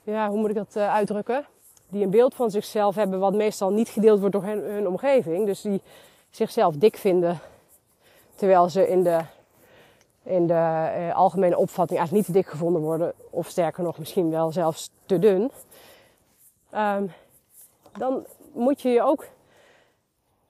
ja, 0.04 0.30
hoe 0.30 0.40
moet 0.40 0.50
ik 0.50 0.56
dat 0.56 0.78
uitdrukken? 0.78 1.46
Die 1.90 2.04
een 2.04 2.10
beeld 2.10 2.36
van 2.36 2.52
zichzelf 2.52 2.96
hebben 2.96 3.20
wat 3.20 3.34
meestal 3.34 3.72
niet 3.72 3.90
gedeeld 3.90 4.20
wordt 4.20 4.34
door 4.34 4.44
hun, 4.44 4.88
omgeving. 4.88 5.46
Dus 5.46 5.62
die 5.62 5.82
zichzelf 6.30 6.76
dik 6.76 6.98
vinden 6.98 7.40
terwijl 8.36 8.70
ze 8.70 8.88
in 8.88 9.04
de 9.04 9.22
in 10.24 10.48
de 10.48 11.12
algemene 11.14 11.58
opvatting 11.58 12.00
eigenlijk 12.00 12.28
niet 12.28 12.36
te 12.36 12.42
dik 12.42 12.52
gevonden 12.52 12.82
worden. 12.82 13.14
Of 13.30 13.48
sterker 13.48 13.84
nog, 13.84 13.98
misschien 13.98 14.30
wel 14.30 14.52
zelfs 14.52 14.90
te 15.06 15.20
dun. 15.20 15.52
Um, 16.76 17.12
dan 17.98 18.26
moet 18.54 18.82
je 18.82 18.90
je 18.90 19.02
ook 19.02 19.26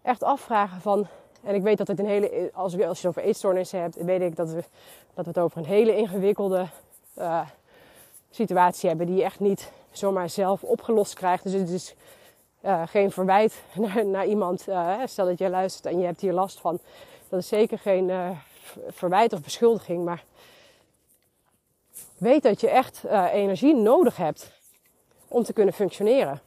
echt 0.02 0.24
afvragen 0.24 0.82
van... 0.82 1.08
En 1.44 1.56
ik 1.56 1.62
weet 1.62 1.78
dat 1.78 1.88
het 1.88 2.00
een 2.00 2.06
hele... 2.06 2.50
Als, 2.54 2.74
je 2.74 2.84
het 2.84 3.06
over 3.06 3.22
eetstoornissen 3.22 3.82
hebt, 3.82 3.96
weet 3.96 4.22
ik 4.22 4.36
dat 4.36 4.50
we, 4.50 4.64
dat 5.14 5.26
we 5.26 5.32
het 5.32 5.40
over 5.40 5.58
een 5.58 5.66
hele 5.66 5.96
ingewikkelde 5.96 6.66
uh, 7.18 7.42
situatie 8.30 8.90
hebben. 8.90 9.08
Die 9.08 9.16
je 9.16 9.24
echt 9.24 9.40
niet 9.40 9.72
zomaar 9.92 10.30
zelf 10.30 10.64
opgelost 10.64 11.14
krijgt. 11.14 11.44
Dus 11.44 11.54
het 11.54 11.70
is 11.70 11.96
uh, 12.62 12.82
geen 12.86 13.12
verwijt 13.12 13.64
naar, 14.06 14.26
iemand. 14.26 14.66
stel 15.06 15.26
dat 15.26 15.38
je 15.38 15.50
luistert 15.50 15.86
en 15.86 16.00
je 16.00 16.06
hebt 16.06 16.22
hier 16.22 16.34
last 16.34 16.60
van. 16.60 16.80
Dat 17.30 17.40
is 17.40 17.48
zeker 17.48 17.80
geen 17.80 18.38
verwijt 18.88 19.34
of 19.34 19.42
beschuldiging, 19.42 20.06
maar 20.06 20.24
weet 22.18 22.44
dat 22.44 22.62
je 22.62 22.70
echt 22.70 23.04
energie 23.32 23.76
nodig 23.76 24.18
hebt 24.18 24.55
om 25.28 25.44
te 25.44 25.54
kunnen 25.54 25.74
functioneren. 25.74 26.42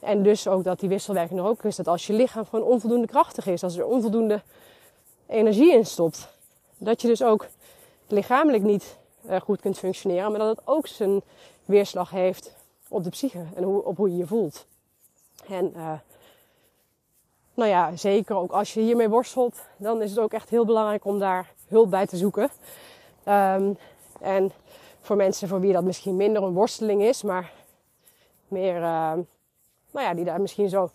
En 0.00 0.22
dus 0.22 0.48
ook 0.48 0.64
dat 0.64 0.80
die 0.80 0.88
wisselwerking 0.88 1.40
er 1.40 1.46
ook 1.46 1.64
is. 1.64 1.76
Dat 1.76 1.88
als 1.88 2.06
je 2.06 2.12
lichaam 2.12 2.46
gewoon 2.46 2.64
onvoldoende 2.64 3.06
krachtig 3.06 3.46
is, 3.46 3.62
als 3.62 3.76
er 3.76 3.86
onvoldoende 3.86 4.42
energie 5.26 5.72
in 5.72 5.86
stopt, 5.86 6.28
dat 6.78 7.02
je 7.02 7.08
dus 7.08 7.22
ook 7.22 7.46
lichamelijk 8.06 8.62
niet 8.62 8.96
uh, 9.26 9.40
goed 9.40 9.60
kunt 9.60 9.78
functioneren, 9.78 10.30
maar 10.30 10.40
dat 10.40 10.56
het 10.56 10.66
ook 10.66 10.86
zijn 10.86 11.22
weerslag 11.64 12.10
heeft 12.10 12.54
op 12.88 13.04
de 13.04 13.10
psyche 13.10 13.44
en 13.54 13.66
op 13.66 13.96
hoe 13.96 14.10
je 14.10 14.16
je 14.16 14.26
voelt. 14.26 14.66
En 15.48 15.72
uh, 15.76 15.92
nou 17.54 17.70
ja, 17.70 17.96
zeker 17.96 18.36
ook 18.36 18.52
als 18.52 18.74
je 18.74 18.80
hiermee 18.80 19.08
worstelt, 19.08 19.60
dan 19.76 20.02
is 20.02 20.10
het 20.10 20.18
ook 20.18 20.32
echt 20.32 20.50
heel 20.50 20.64
belangrijk 20.64 21.04
om 21.04 21.18
daar 21.18 21.52
hulp 21.68 21.90
bij 21.90 22.06
te 22.06 22.16
zoeken. 22.16 22.50
Um, 23.28 23.78
en 24.20 24.52
voor 25.00 25.16
mensen 25.16 25.48
voor 25.48 25.60
wie 25.60 25.72
dat 25.72 25.84
misschien 25.84 26.16
minder 26.16 26.42
een 26.42 26.52
worsteling 26.52 27.02
is, 27.02 27.22
maar 27.22 27.52
meer, 28.50 28.76
uh, 28.76 29.12
nou 29.90 30.06
ja, 30.06 30.14
die 30.14 30.24
daar 30.24 30.40
misschien 30.40 30.68
zo 30.68 30.90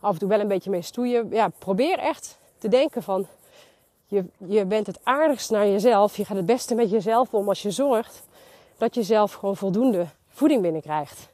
af 0.00 0.12
en 0.12 0.18
toe 0.18 0.28
wel 0.28 0.40
een 0.40 0.48
beetje 0.48 0.70
mee 0.70 0.82
stoeien. 0.82 1.28
Ja, 1.30 1.48
probeer 1.58 1.98
echt 1.98 2.38
te 2.58 2.68
denken 2.68 3.02
van, 3.02 3.26
je, 4.06 4.24
je 4.36 4.64
bent 4.64 4.86
het 4.86 4.98
aardigst 5.02 5.50
naar 5.50 5.66
jezelf. 5.66 6.16
Je 6.16 6.24
gaat 6.24 6.36
het 6.36 6.46
beste 6.46 6.74
met 6.74 6.90
jezelf 6.90 7.34
om 7.34 7.48
als 7.48 7.62
je 7.62 7.70
zorgt 7.70 8.22
dat 8.76 8.94
je 8.94 9.02
zelf 9.02 9.32
gewoon 9.32 9.56
voldoende 9.56 10.06
voeding 10.28 10.62
binnenkrijgt. 10.62 11.28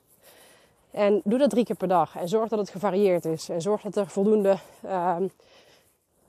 En 0.90 1.20
doe 1.24 1.38
dat 1.38 1.50
drie 1.50 1.64
keer 1.64 1.77
per 1.77 1.88
dag. 1.88 2.16
En 2.16 2.29
zorg 2.29 2.48
dat 2.48 2.59
het 2.59 2.70
gevarieerd 2.70 3.24
is. 3.24 3.48
En 3.48 3.62
zorg 3.62 3.83
dat 3.83 3.96
er 3.96 4.07
voldoende 4.07 4.57
uh, 4.85 5.16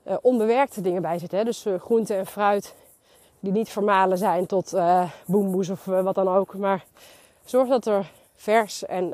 uh, 0.06 0.14
onbewerkte 0.20 0.80
dingen 0.80 1.02
bij 1.02 1.18
zitten. 1.18 1.38
Hè? 1.38 1.44
Dus 1.44 1.66
uh, 1.66 1.80
groente 1.80 2.14
en 2.14 2.26
fruit 2.26 2.74
die 3.40 3.52
niet 3.52 3.68
vermalen 3.68 4.18
zijn 4.18 4.46
tot 4.46 4.74
boemboes 5.26 5.68
of 5.68 5.84
wat 5.84 6.14
dan 6.14 6.28
ook. 6.28 6.54
Maar 6.54 6.84
zorg 7.44 7.68
dat 7.68 7.86
er 7.86 8.10
vers 8.36 8.84
en, 8.84 9.12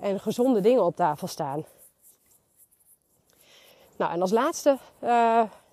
en 0.00 0.20
gezonde 0.20 0.60
dingen 0.60 0.84
op 0.84 0.96
tafel 0.96 1.26
staan. 1.26 1.64
Nou, 3.96 4.12
en 4.12 4.20
als 4.20 4.30
laatste 4.30 4.78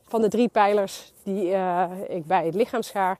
van 0.07 0.21
de 0.21 0.27
drie 0.27 0.47
pijlers 0.47 1.13
die 1.23 1.49
ik 2.07 2.25
bij 2.25 2.45
het 2.45 2.55
lichaam 2.55 2.81
schaar. 2.81 3.19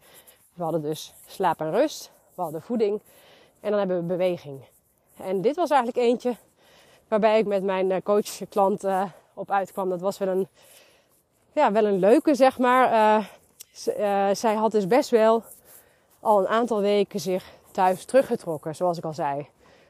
We 0.53 0.63
hadden 0.63 0.81
dus 0.81 1.13
slaap 1.27 1.59
en 1.59 1.71
rust. 1.71 2.11
We 2.35 2.41
hadden 2.41 2.61
voeding 2.61 3.01
en 3.59 3.69
dan 3.69 3.79
hebben 3.79 3.97
we 3.97 4.03
beweging. 4.03 4.61
En 5.17 5.41
dit 5.41 5.55
was 5.55 5.69
eigenlijk 5.69 6.07
eentje 6.07 6.35
waarbij 7.07 7.39
ik 7.39 7.45
met 7.45 7.63
mijn 7.63 7.91
eh, 7.91 8.01
coach-klant 8.03 8.85
op 9.33 9.51
uitkwam. 9.51 9.89
Dat 9.89 10.01
was 10.01 10.17
wel 10.17 10.27
een, 10.27 10.47
ja, 11.53 11.71
wel 11.71 11.85
een 11.85 11.99
leuke, 11.99 12.35
zeg 12.35 12.57
maar. 12.57 13.29
Zij 14.33 14.55
had 14.55 14.71
dus 14.71 14.87
best 14.87 15.09
wel 15.09 15.43
al 16.23 16.39
een 16.39 16.47
aantal 16.47 16.81
weken 16.81 17.19
zich 17.19 17.51
thuis 17.71 18.05
teruggetrokken, 18.05 18.75
zoals 18.75 18.97
ik 18.97 19.05
al 19.05 19.13
zei. 19.13 19.47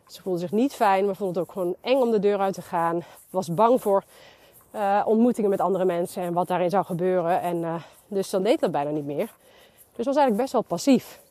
Ze 0.08 0.22
voelde 0.22 0.40
zich 0.40 0.52
niet 0.52 0.74
fijn, 0.74 1.06
maar 1.06 1.16
vond 1.16 1.36
het 1.36 1.46
ook 1.46 1.52
gewoon 1.52 1.76
eng 1.82 2.02
om 2.02 2.12
de 2.12 2.20
deur 2.20 2.40
uit 2.40 2.54
te 2.54 2.62
gaan. 2.62 3.04
Was 3.30 3.54
bang 3.54 3.82
voor 3.82 4.04
ontmoetingen 5.06 5.50
met 5.50 5.62
andere 5.62 5.86
mensen 5.86 6.24
en 6.24 6.34
wat 6.34 6.48
daarin 6.48 6.70
zou 6.70 6.86
gebeuren. 6.86 7.42
En 7.42 7.82
dus 8.08 8.30
dan 8.30 8.44
deed 8.44 8.60
dat 8.60 8.72
bijna 8.72 8.90
niet 8.90 9.06
meer. 9.06 9.32
Dus 9.96 10.06
was 10.06 10.16
eigenlijk 10.16 10.38
best 10.38 10.52
wel 10.52 10.62
passief. 10.62 11.22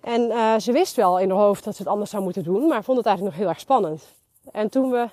En 0.00 0.20
uh, 0.20 0.58
ze 0.58 0.72
wist 0.72 0.96
wel 0.96 1.18
in 1.18 1.30
haar 1.30 1.38
hoofd 1.38 1.64
dat 1.64 1.76
ze 1.76 1.82
het 1.82 1.90
anders 1.90 2.10
zou 2.10 2.22
moeten 2.22 2.42
doen, 2.42 2.66
maar 2.66 2.84
vond 2.84 2.96
het 2.96 3.06
eigenlijk 3.06 3.36
nog 3.36 3.44
heel 3.44 3.54
erg 3.54 3.62
spannend. 3.62 4.14
En 4.52 4.68
toen 4.68 4.90
we, 4.90 5.08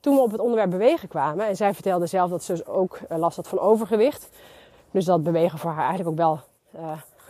toen 0.00 0.14
we 0.14 0.20
op 0.20 0.30
het 0.30 0.40
onderwerp 0.40 0.70
bewegen 0.70 1.08
kwamen, 1.08 1.46
en 1.46 1.56
zij 1.56 1.74
vertelde 1.74 2.06
zelf 2.06 2.30
dat 2.30 2.42
ze 2.42 2.66
ook 2.66 2.98
uh, 3.10 3.18
last 3.18 3.36
had 3.36 3.48
van 3.48 3.58
overgewicht, 3.58 4.28
dus 4.90 5.04
dat 5.04 5.22
bewegen 5.22 5.58
voor 5.58 5.70
haar 5.70 5.88
eigenlijk 5.88 6.08
ook 6.08 6.16
wel 6.16 6.40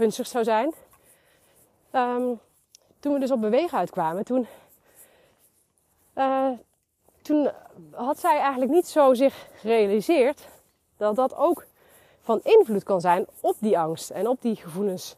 zou 0.08 0.44
zijn. 0.44 0.74
Um, 1.92 2.40
toen 3.00 3.12
we 3.12 3.18
dus 3.18 3.30
op 3.30 3.40
bewegen 3.40 3.78
uitkwamen, 3.78 4.24
toen, 4.24 4.46
toen 7.22 7.50
had 7.90 8.18
zij 8.18 8.38
eigenlijk 8.38 8.70
niet 8.70 8.86
zo 8.86 9.14
zich 9.14 9.48
gerealiseerd 9.54 10.48
dat 10.96 11.16
dat 11.16 11.34
ook 11.34 11.66
van 12.20 12.40
invloed 12.42 12.82
kan 12.82 13.00
zijn 13.00 13.26
op 13.40 13.56
die 13.58 13.78
angst 13.78 14.10
en 14.10 14.28
op 14.28 14.42
die 14.42 14.56
gevoelens 14.56 15.16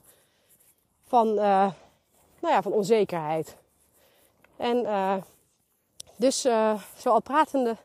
van, 1.07 1.29
uh, 1.29 1.71
nou 2.41 2.55
ja, 2.55 2.63
van 2.63 2.73
onzekerheid. 2.73 3.57
En 4.57 4.77
uh, 4.77 5.15
dus 6.17 6.41
zo 6.41 7.11
al 7.11 7.23
pratende 7.23 7.77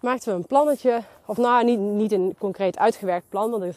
maakten 0.00 0.32
we 0.32 0.38
een 0.38 0.46
plannetje. 0.46 1.02
Of 1.26 1.36
nou, 1.36 1.64
niet, 1.64 1.78
niet 1.78 2.12
een 2.12 2.34
concreet 2.38 2.78
uitgewerkt 2.78 3.28
plan. 3.28 3.50
Want 3.50 3.62
ik 3.62 3.74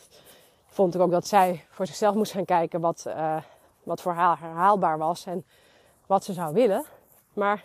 vond 0.78 0.96
ik 0.96 1.02
ook 1.02 1.12
dat 1.12 1.28
zij 1.28 1.66
voor 1.70 1.86
zichzelf 1.88 2.16
moest 2.16 2.32
gaan 2.32 2.46
kijken 2.46 2.80
wat, 2.80 3.06
wat 3.84 4.02
voor 4.02 4.14
haar 4.14 4.40
herhaalbaar 4.40 4.98
was. 4.98 5.26
En 5.26 5.46
wat 6.06 6.24
ze 6.24 6.34
zou 6.34 6.54
willen. 6.54 6.86
Maar 7.34 7.64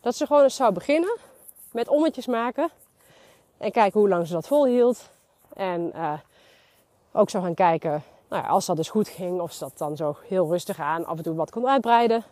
dat 0.00 0.14
ze 0.14 0.26
gewoon 0.26 0.42
eens 0.42 0.56
zou 0.56 0.72
beginnen 0.72 1.16
met 1.72 1.88
ommetjes 1.88 2.26
maken. 2.26 2.70
En 3.58 3.70
kijken 3.70 4.00
hoe 4.00 4.08
lang 4.08 4.26
ze 4.26 4.32
dat 4.32 4.46
volhield. 4.46 5.08
En 5.54 5.92
ook 7.12 7.30
zou 7.30 7.44
gaan 7.44 7.54
kijken 7.54 8.02
nou 8.28 8.46
als 8.46 8.66
dat 8.66 8.76
dus 8.76 8.88
goed 8.88 9.08
ging, 9.08 9.40
of 9.40 9.52
ze 9.52 9.58
dat 9.58 9.78
dan 9.78 9.96
zo 9.96 10.16
heel 10.26 10.48
rustig 10.48 10.80
aan 10.80 11.06
af 11.06 11.16
en 11.16 11.22
toe 11.22 11.34
wat 11.34 11.50
kon 11.50 11.68
uitbreiden. 11.68 12.24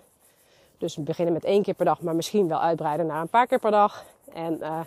Dus 0.78 0.96
beginnen 0.96 1.35
met 1.35 1.44
één 1.44 1.62
keer 1.62 1.74
per 1.74 1.85
dag, 1.85 2.00
maar 2.00 2.14
misschien 2.14 2.48
wel 2.48 2.61
uitbreiden 2.61 3.06
naar 3.06 3.20
een 3.20 3.28
paar 3.28 3.46
keer 3.46 3.59
per 3.59 3.70
dag. 3.70 4.04
En 4.32 4.59
uh, 4.61 4.80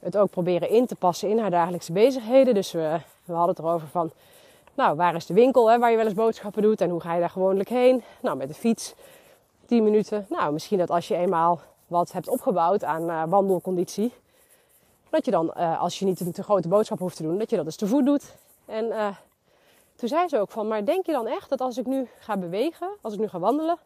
het 0.00 0.16
ook 0.16 0.30
proberen 0.30 0.68
in 0.68 0.86
te 0.86 0.94
passen 0.94 1.28
in 1.28 1.38
haar 1.38 1.50
dagelijkse 1.50 1.92
bezigheden. 1.92 2.54
Dus 2.54 2.72
we, 2.72 3.00
we 3.30 3.36
hadden 3.36 3.56
het 3.56 3.64
erover 3.64 3.88
van, 3.88 4.10
nou, 4.74 4.96
waar 4.96 5.14
is 5.14 5.26
de 5.26 5.34
winkel 5.34 5.70
hè, 5.70 5.78
waar 5.78 5.90
je 5.90 5.96
wel 5.96 6.04
eens 6.04 6.14
boodschappen 6.14 6.62
doet 6.62 6.80
en 6.80 6.90
hoe 6.90 7.00
ga 7.00 7.14
je 7.14 7.20
daar 7.20 7.30
gewoonlijk 7.30 7.68
heen? 7.68 8.02
Nou, 8.22 8.36
met 8.36 8.48
de 8.48 8.54
fiets 8.54 8.94
10 9.66 9.84
minuten. 9.84 10.26
Nou, 10.28 10.52
misschien 10.52 10.78
dat 10.78 10.90
als 10.90 11.08
je 11.08 11.16
eenmaal 11.16 11.60
wat 11.86 12.12
hebt 12.12 12.28
opgebouwd 12.28 12.84
aan 12.84 13.02
uh, 13.02 13.22
wandelconditie, 13.26 14.12
dat 15.10 15.24
je 15.24 15.30
dan, 15.30 15.54
uh, 15.56 15.80
als 15.80 15.98
je 15.98 16.04
niet 16.04 16.20
een 16.20 16.32
te 16.32 16.42
grote 16.42 16.68
boodschap 16.68 16.98
hoeft 16.98 17.16
te 17.16 17.22
doen, 17.22 17.38
dat 17.38 17.50
je 17.50 17.56
dat 17.56 17.64
dus 17.64 17.76
te 17.76 17.86
voet 17.86 18.04
doet. 18.04 18.34
En 18.66 19.16
toen 19.96 20.08
zei 20.08 20.28
ze 20.28 20.38
ook 20.38 20.50
van, 20.50 20.68
maar 20.68 20.84
denk 20.84 21.06
je 21.06 21.12
dan 21.12 21.26
echt 21.26 21.48
dat 21.48 21.60
als 21.60 21.78
ik 21.78 21.86
nu 21.86 22.08
ga 22.18 22.36
bewegen, 22.36 22.88
als 23.00 23.12
ik 23.12 23.20
nu 23.20 23.28
ga 23.28 23.38
wandelen, 23.38 23.78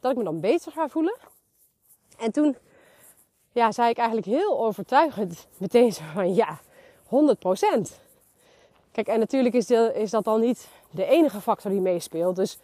dat 0.00 0.10
ik 0.10 0.16
me 0.16 0.24
dan 0.24 0.40
beter 0.40 0.72
ga 0.72 0.88
voelen? 0.88 1.16
En 2.18 2.32
toen 2.32 2.56
ja, 3.52 3.72
zei 3.72 3.90
ik 3.90 3.96
eigenlijk 3.96 4.26
heel 4.26 4.58
overtuigend 4.64 5.46
meteen 5.56 5.92
zo 5.92 6.02
van, 6.12 6.34
ja, 6.34 6.60
100 7.06 7.38
Kijk, 8.94 9.08
en 9.08 9.18
natuurlijk 9.18 9.54
is, 9.54 9.70
is, 9.70 10.10
dat 10.10 10.24
dan 10.24 10.40
niet 10.40 10.68
de 10.90 11.04
enige 11.04 11.40
factor 11.40 11.70
die 11.70 11.80
meespeelt. 11.80 12.36
Dus 12.36 12.58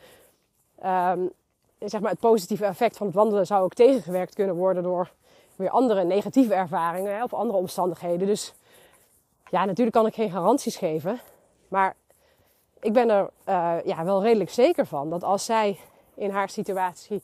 um, 0.84 1.30
zeg 1.78 2.00
maar 2.00 2.10
het 2.10 2.20
positieve 2.20 2.64
effect 2.64 2.96
van 2.96 3.06
het 3.06 3.16
wandelen 3.16 3.46
zou 3.46 3.62
ook 3.62 3.74
tegengewerkt 3.74 4.34
kunnen 4.34 4.54
worden 4.54 4.82
door 4.82 5.10
weer 5.56 5.70
andere 5.70 6.04
negatieve 6.04 6.54
ervaringen 6.54 7.14
hè, 7.14 7.22
of 7.22 7.34
andere 7.34 7.58
omstandigheden. 7.58 8.26
Dus 8.26 8.54
ja, 9.50 9.64
natuurlijk 9.64 9.96
kan 9.96 10.06
ik 10.06 10.14
geen 10.14 10.30
garanties 10.30 10.76
geven. 10.76 11.20
Maar 11.68 11.96
ik 12.80 12.92
ben 12.92 13.08
er 13.10 13.30
uh, 13.48 13.76
ja, 13.84 14.04
wel 14.04 14.22
redelijk 14.22 14.50
zeker 14.50 14.86
van 14.86 15.10
dat 15.10 15.24
als 15.24 15.44
zij 15.44 15.78
in 16.14 16.30
haar 16.30 16.48
situatie 16.48 17.22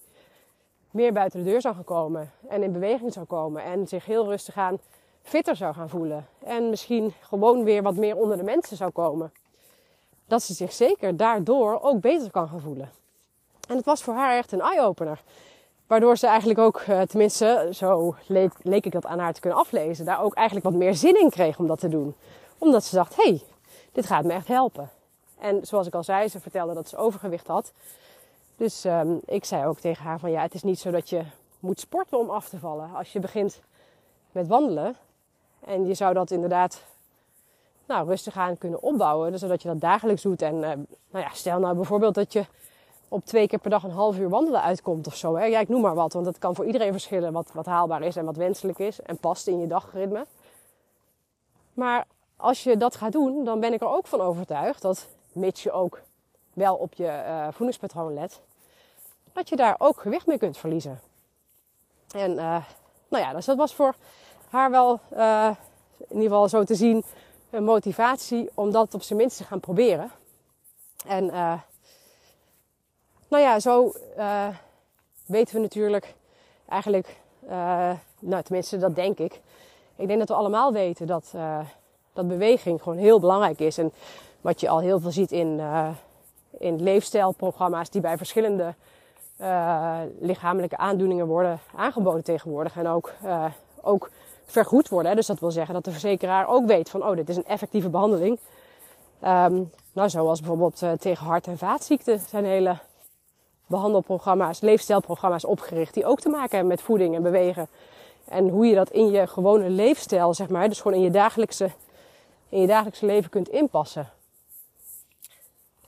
meer 0.91 1.13
buiten 1.13 1.45
de 1.45 1.51
deur 1.51 1.61
zou 1.61 1.75
gaan 1.75 1.85
komen 1.85 2.33
en 2.49 2.63
in 2.63 2.73
beweging 2.73 3.13
zou 3.13 3.27
komen 3.27 3.63
en 3.63 3.89
zich 3.89 4.05
heel 4.05 4.27
rustig 4.29 4.57
aan 4.57 4.79
fitter 5.27 5.57
zou 5.57 5.75
gaan 5.75 5.89
voelen 5.89 6.27
en 6.39 6.71
misschien 6.71 7.15
gewoon 7.21 7.65
weer 7.65 7.83
wat 7.83 7.97
meer 7.97 8.17
onder 8.17 8.37
de 8.37 8.43
mensen 8.43 8.77
zou 8.77 8.91
komen, 8.91 9.33
dat 10.27 10.43
ze 10.43 10.55
zich 10.55 10.73
zeker 10.73 11.17
daardoor 11.17 11.81
ook 11.83 12.01
beter 12.01 12.31
kan 12.31 12.49
gaan 12.49 12.61
voelen. 12.61 12.91
En 13.69 13.77
het 13.77 13.85
was 13.85 14.03
voor 14.03 14.15
haar 14.15 14.37
echt 14.37 14.53
een 14.53 14.61
eye-opener. 14.61 15.23
Waardoor 15.87 16.17
ze 16.17 16.27
eigenlijk 16.27 16.59
ook, 16.59 16.81
uh, 16.81 17.01
tenminste, 17.01 17.69
zo 17.73 18.15
leek, 18.27 18.85
ik 18.85 18.93
dat 18.93 19.07
aan 19.07 19.19
haar 19.19 19.33
te 19.33 19.41
kunnen 19.41 19.59
aflezen, 19.59 20.05
daar 20.05 20.23
ook 20.23 20.35
eigenlijk 20.35 20.67
wat 20.67 20.77
meer 20.77 20.95
zin 20.95 21.21
in 21.21 21.31
kreeg 21.31 21.59
om 21.59 21.67
dat 21.67 21.79
te 21.79 21.89
doen. 21.89 22.15
Omdat 22.59 22.85
ze 22.85 22.95
dacht, 22.95 23.17
hé, 23.17 23.23
hey, 23.23 23.43
dit 23.93 24.07
gaat 24.07 24.25
me 24.25 24.33
echt 24.33 24.49
helpen. 24.49 24.91
En 25.39 25.67
zoals 25.67 25.87
ik 25.87 25.95
al 25.95 26.05
zei, 26.05 26.29
ze 26.29 26.41
vertelde 26.41 26.75
dat 26.75 26.89
ze 26.89 26.97
overgewicht 26.97 27.47
had. 27.47 27.73
Dus 28.57 28.85
um, 28.85 29.21
ik 29.25 29.45
zei 29.45 29.67
ook 29.67 29.79
tegen 29.79 30.05
haar 30.05 30.19
van 30.19 30.31
ja, 30.31 30.43
het 30.43 30.55
is 30.55 30.63
niet 30.63 30.79
zo 30.79 30.91
dat 30.91 31.09
je 31.09 31.23
moet 31.61 31.81
sporten 31.81 32.19
om 32.19 32.31
af 32.31 32.49
te 32.49 32.59
vallen. 32.59 32.91
Als 32.95 33.13
je 33.13 33.21
begint 33.21 33.61
met 34.33 34.47
wandelen 34.47 34.97
en 35.67 35.87
je 35.87 35.95
zou 35.95 36.15
dat 36.15 36.31
inderdaad 36.31 36.83
nou, 37.87 38.09
rustig 38.09 38.37
aan 38.37 38.59
kunnen 38.59 38.83
opbouwen, 38.83 39.31
dus 39.31 39.41
zodat 39.41 39.63
je 39.63 39.69
dat 39.69 39.81
dagelijks 39.81 40.23
doet. 40.23 40.43
En 40.43 40.55
uh, 40.55 40.61
nou 40.61 41.25
ja, 41.25 41.29
stel 41.33 41.59
nou 41.59 41.75
bijvoorbeeld 41.75 42.15
dat 42.15 42.33
je 42.33 42.45
op 43.09 43.25
twee 43.25 43.49
keer 43.49 43.59
per 43.59 43.71
dag 43.71 43.83
een 43.83 43.91
half 43.91 44.19
uur 44.19 44.29
wandelen 44.29 44.63
uitkomt 44.63 45.07
of 45.07 45.17
zo. 45.17 45.39
Ja, 45.39 45.59
ik 45.59 45.69
noem 45.69 45.81
maar 45.81 45.95
wat, 45.95 46.13
want 46.13 46.25
dat 46.25 46.39
kan 46.39 46.55
voor 46.55 46.67
iedereen 46.67 46.93
verschillen 46.93 47.33
wat, 47.33 47.51
wat 47.53 47.67
haalbaar 47.67 48.03
is 48.03 48.17
en 48.17 48.25
wat 48.25 48.37
wenselijk 48.37 48.79
is 48.79 49.01
en 49.01 49.19
past 49.19 49.47
in 49.47 49.61
je 49.61 49.67
dagritme. 49.67 50.27
Maar 51.75 52.07
als 52.37 52.63
je 52.63 52.77
dat 52.77 52.97
gaat 52.97 53.13
doen, 53.13 53.45
dan 53.45 53.61
ben 53.61 53.73
ik 53.73 53.81
er 53.81 53.89
ook 53.89 54.07
van 54.07 54.21
overtuigd 54.21 54.83
dat, 54.83 55.09
mits 55.33 55.63
je 55.63 55.73
ook 55.73 56.01
wel 56.53 56.75
op 56.75 56.95
je 56.95 57.23
uh, 57.27 57.47
voedingspatroon 57.51 58.15
let, 58.15 58.41
dat 59.33 59.49
je 59.49 59.57
daar 59.57 59.75
ook 59.79 60.01
gewicht 60.01 60.27
mee 60.27 60.39
kunt 60.39 60.57
verliezen. 60.57 61.01
En 62.11 62.31
uh, 62.31 62.65
nou 63.09 63.25
ja, 63.25 63.33
dus 63.33 63.45
dat 63.45 63.57
was 63.57 63.75
voor 63.75 63.95
haar 64.49 64.71
wel 64.71 65.01
uh, 65.13 65.51
in 65.99 66.15
ieder 66.17 66.29
geval 66.29 66.49
zo 66.49 66.65
te 66.65 66.75
zien 66.75 67.05
een 67.51 67.65
motivatie 67.65 68.51
om 68.55 68.71
dat 68.71 68.95
op 68.95 69.03
zijn 69.03 69.19
minst 69.19 69.37
te 69.37 69.45
gaan 69.45 69.61
proberen. 69.61 70.11
En 71.07 71.27
nou 73.29 73.43
ja, 73.43 73.61
zo 73.61 73.93
weten 75.27 75.55
we 75.55 75.61
natuurlijk 75.61 76.15
eigenlijk, 76.69 77.17
nou 78.19 78.43
tenminste 78.43 78.79
dat 78.79 78.95
denk 78.95 79.19
ik. 79.19 79.41
Ik 79.97 80.07
denk 80.07 80.19
dat 80.19 80.29
we 80.29 80.35
allemaal 80.35 80.73
weten 80.73 81.07
dat 81.07 81.35
dat 82.13 82.29
beweging 82.29 82.83
gewoon 82.83 82.99
heel 82.99 83.21
belangrijk 83.21 83.61
is. 83.61 83.79
En 83.79 83.93
wat 84.41 84.61
je 84.61 84.69
al 84.69 84.79
heel 84.79 85.01
veel 85.01 85.11
ziet 85.11 85.33
in, 85.33 85.61
in 86.59 86.83
leefstijlprogramma's 86.83 87.91
die 87.91 88.01
bij 88.01 88.17
verschillende 88.17 88.75
lichamelijke 90.21 90.77
aandoeningen 90.77 91.27
worden 91.27 91.61
aangeboden 91.77 92.25
tegenwoordig. 92.25 92.77
En 92.77 92.89
ook, 92.89 93.13
ook 93.87 94.11
vergoed 94.45 94.89
worden. 94.89 95.17
Dus 95.17 95.27
dat 95.27 95.41
wil 95.41 95.51
zeggen 95.51 95.75
dat 95.75 95.85
de 95.85 95.91
verzekeraar 95.91 96.49
ook 96.49 96.67
weet 96.67 96.91
van, 96.91 97.05
oh, 97.05 97.17
dit 97.17 97.29
is 97.29 97.37
een 97.37 97.47
effectieve 97.47 97.89
behandeling. 97.89 98.39
Um, 99.25 99.71
nou, 99.93 100.09
zoals 100.09 100.41
bijvoorbeeld 100.41 101.01
tegen 101.01 101.27
hart- 101.27 101.47
en 101.47 101.59
vaatziekten 101.59 102.21
zijn 102.29 102.45
hele 102.45 102.79
behandelprogramma's, 103.67 104.61
leefstijlprogramma's 104.61 105.45
opgericht. 105.45 105.95
Die 105.95 106.07
ook 106.07 106.21
te 106.21 106.29
maken 106.29 106.51
hebben 106.51 106.69
met 106.69 106.83
voeding 106.83 107.15
en 107.15 107.23
bewegen. 107.23 107.69
En 108.25 108.49
hoe 108.49 108.67
je 108.67 108.75
dat 108.75 108.91
in 108.91 109.11
je 109.11 109.27
gewone 109.27 109.69
leefstijl, 109.69 110.35
zeg 110.35 110.49
maar, 110.49 110.69
dus 110.69 110.81
gewoon 110.81 110.97
in 110.97 111.05
je 111.05 111.11
dagelijkse 111.11 111.71
in 112.49 112.61
je 112.61 112.67
dagelijkse 112.67 113.07
leven 113.07 113.31
kunt 113.31 113.49
inpassen. 113.49 114.11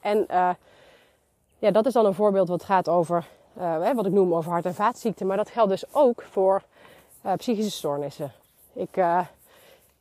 En 0.00 0.26
uh, 0.30 0.50
ja, 1.58 1.70
dat 1.70 1.86
is 1.86 1.92
dan 1.92 2.06
een 2.06 2.14
voorbeeld 2.14 2.48
wat 2.48 2.64
gaat 2.64 2.88
over, 2.88 3.26
uh, 3.58 3.90
wat 3.94 4.06
ik 4.06 4.12
noem 4.12 4.34
over 4.34 4.50
hart- 4.50 4.64
en 4.64 4.74
vaatziekten. 4.74 5.26
Maar 5.26 5.36
dat 5.36 5.50
geldt 5.50 5.70
dus 5.70 5.84
ook 5.94 6.22
voor 6.30 6.62
uh, 7.26 7.32
psychische 7.32 7.70
stoornissen. 7.70 8.32
Ik, 8.72 9.00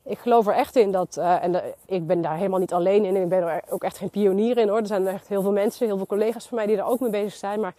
ik 0.04 0.18
geloof 0.18 0.48
er 0.48 0.54
echt 0.54 0.76
in 0.76 0.92
dat, 0.92 1.18
en 1.18 1.62
ik 1.86 2.08
ben 2.08 2.22
daar 2.22 2.36
helemaal 2.36 2.60
niet 2.60 2.74
alleen 2.74 3.06
in. 3.06 3.16
Ik 3.16 3.30
ben 3.30 3.44
er 3.44 3.62
ook 3.70 3.84
echt 3.84 3.98
geen 3.98 4.10
pionier 4.10 4.58
in 4.58 4.68
hoor. 4.70 4.78
Er 4.78 4.88
zijn 4.88 5.08
echt 5.08 5.28
heel 5.28 5.42
veel 5.42 5.52
mensen, 5.52 5.86
heel 5.86 5.98
veel 5.98 6.06
collega's 6.06 6.48
van 6.48 6.58
mij 6.58 6.66
die 6.66 6.76
daar 6.76 6.88
ook 6.88 7.00
mee 7.00 7.10
bezig 7.10 7.34
zijn. 7.34 7.60
Maar 7.60 7.74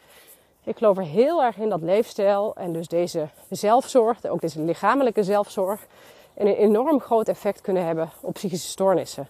ik 0.64 0.76
geloof 0.76 0.96
er 0.96 1.04
heel 1.04 1.42
erg 1.42 1.56
in 1.56 1.68
dat 1.68 1.80
leefstijl 1.80 2.56
en 2.56 2.72
dus 2.72 2.88
deze 2.88 3.28
zelfzorg, 3.50 4.26
ook 4.26 4.40
deze 4.40 4.60
lichamelijke 4.60 5.22
zelfzorg, 5.22 5.86
een 6.34 6.46
enorm 6.46 7.00
groot 7.00 7.28
effect 7.28 7.60
kunnen 7.60 7.84
hebben 7.84 8.10
op 8.20 8.34
psychische 8.34 8.68
stoornissen. 8.68 9.28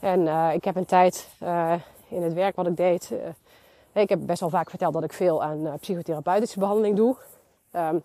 En 0.00 0.52
ik 0.52 0.64
heb 0.64 0.76
een 0.76 0.84
tijd 0.84 1.28
in 2.08 2.22
het 2.22 2.32
werk 2.32 2.56
wat 2.56 2.66
ik 2.66 2.76
deed. 2.76 3.10
Ik 3.92 4.08
heb 4.08 4.18
best 4.22 4.40
wel 4.40 4.50
vaak 4.50 4.70
verteld 4.70 4.92
dat 4.92 5.04
ik 5.04 5.12
veel 5.12 5.42
aan 5.42 5.76
psychotherapeutische 5.80 6.58
behandeling 6.58 6.96
doe. 6.96 7.16
Um, 7.76 8.02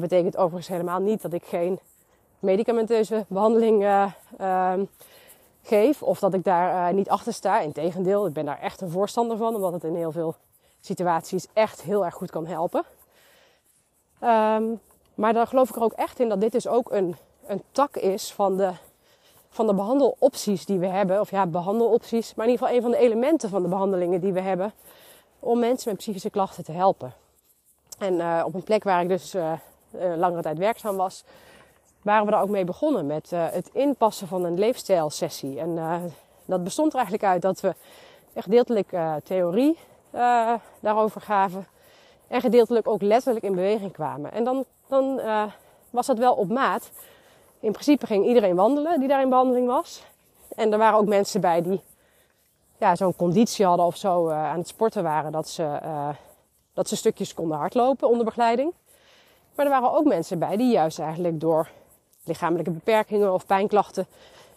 dat 0.00 0.08
betekent 0.08 0.36
overigens 0.36 0.68
helemaal 0.68 1.00
niet 1.00 1.22
dat 1.22 1.32
ik 1.32 1.44
geen 1.44 1.78
medicamenteuze 2.38 3.24
behandeling 3.28 3.84
ehm, 4.38 4.84
geef. 5.62 6.02
Of 6.02 6.18
dat 6.18 6.34
ik 6.34 6.44
daar 6.44 6.94
niet 6.94 7.08
achter 7.08 7.32
sta. 7.32 7.60
Integendeel, 7.60 8.26
ik 8.26 8.32
ben 8.32 8.44
daar 8.44 8.60
echt 8.60 8.80
een 8.80 8.90
voorstander 8.90 9.36
van. 9.36 9.54
Omdat 9.54 9.72
het 9.72 9.84
in 9.84 9.94
heel 9.94 10.12
veel 10.12 10.34
situaties 10.80 11.46
echt 11.52 11.82
heel 11.82 12.04
erg 12.04 12.14
goed 12.14 12.30
kan 12.30 12.46
helpen. 12.46 12.84
Um, 14.22 14.80
maar 15.14 15.32
dan 15.32 15.46
geloof 15.46 15.68
ik 15.68 15.76
er 15.76 15.82
ook 15.82 15.92
echt 15.92 16.20
in 16.20 16.28
dat 16.28 16.40
dit 16.40 16.52
dus 16.52 16.68
ook 16.68 16.90
een 16.92 17.16
een 17.46 17.62
tak 17.72 17.96
is 17.96 18.32
van 18.32 18.56
de, 18.56 18.72
van 19.48 19.66
de 19.66 19.74
behandelopties 19.74 20.66
die 20.66 20.78
we 20.78 20.86
hebben. 20.86 21.20
Of 21.20 21.30
ja, 21.30 21.46
behandelopties, 21.46 22.34
maar 22.34 22.46
in 22.46 22.52
ieder 22.52 22.66
geval 22.66 22.78
een 22.80 22.90
van 22.90 22.98
de 23.00 23.06
elementen 23.06 23.48
van 23.48 23.62
de 23.62 23.68
behandelingen 23.68 24.20
die 24.20 24.32
we 24.32 24.40
hebben. 24.40 24.72
Om 25.38 25.58
mensen 25.58 25.90
met 25.90 25.98
psychische 25.98 26.30
klachten 26.30 26.64
te 26.64 26.72
helpen. 26.72 27.14
En 27.98 28.14
uh, 28.14 28.42
op 28.46 28.54
een 28.54 28.62
plek 28.62 28.84
waar 28.84 29.02
ik 29.02 29.08
dus 29.08 29.34
langere 30.16 30.42
tijd 30.42 30.58
werkzaam 30.58 30.96
was, 30.96 31.24
waren 32.02 32.24
we 32.24 32.30
daar 32.30 32.42
ook 32.42 32.48
mee 32.48 32.64
begonnen 32.64 33.06
met 33.06 33.32
uh, 33.32 33.46
het 33.50 33.70
inpassen 33.72 34.28
van 34.28 34.44
een 34.44 34.58
leefstijlsessie. 34.58 35.60
En 35.60 35.78
dat 36.44 36.64
bestond 36.64 36.92
er 36.92 36.98
eigenlijk 36.98 37.24
uit 37.24 37.42
dat 37.42 37.60
we 37.60 37.74
gedeeltelijk 38.34 38.88
theorie 39.24 39.78
daarover 40.80 41.20
gaven. 41.20 41.66
En 42.28 42.40
gedeeltelijk 42.40 42.88
ook 42.88 43.02
letterlijk 43.02 43.44
in 43.44 43.54
beweging 43.54 43.92
kwamen. 43.92 44.32
En 44.32 44.44
dan, 44.44 44.64
dan 44.86 45.20
was 45.90 46.06
dat 46.06 46.18
wel 46.18 46.34
op 46.34 46.48
maat 46.48 46.90
in 47.60 47.72
principe 47.72 48.06
ging 48.06 48.26
iedereen 48.26 48.56
wandelen 48.56 48.98
die 48.98 49.08
daar 49.08 49.22
in 49.22 49.28
behandeling 49.28 49.66
was. 49.66 50.04
En 50.56 50.72
er 50.72 50.78
waren 50.78 50.98
ook 50.98 51.06
mensen 51.06 51.40
bij 51.40 51.62
die 51.62 51.80
ja, 52.78 52.96
zo'n 52.96 53.16
conditie 53.16 53.66
hadden 53.66 53.86
of 53.86 53.96
zo 53.96 54.28
aan 54.30 54.58
het 54.58 54.68
sporten 54.68 55.02
waren. 55.02 55.32
Dat 55.32 55.48
ze, 55.48 55.78
dat 56.74 56.88
ze 56.88 56.96
stukjes 56.96 57.34
konden 57.34 57.58
hardlopen 57.58 58.08
onder 58.08 58.24
begeleiding. 58.24 58.72
Maar 59.56 59.64
er 59.64 59.70
waren 59.70 59.92
ook 59.92 60.04
mensen 60.04 60.38
bij 60.38 60.56
die 60.56 60.72
juist 60.72 60.98
eigenlijk 60.98 61.40
door 61.40 61.68
lichamelijke 62.24 62.70
beperkingen 62.70 63.32
of 63.32 63.46
pijnklachten 63.46 64.06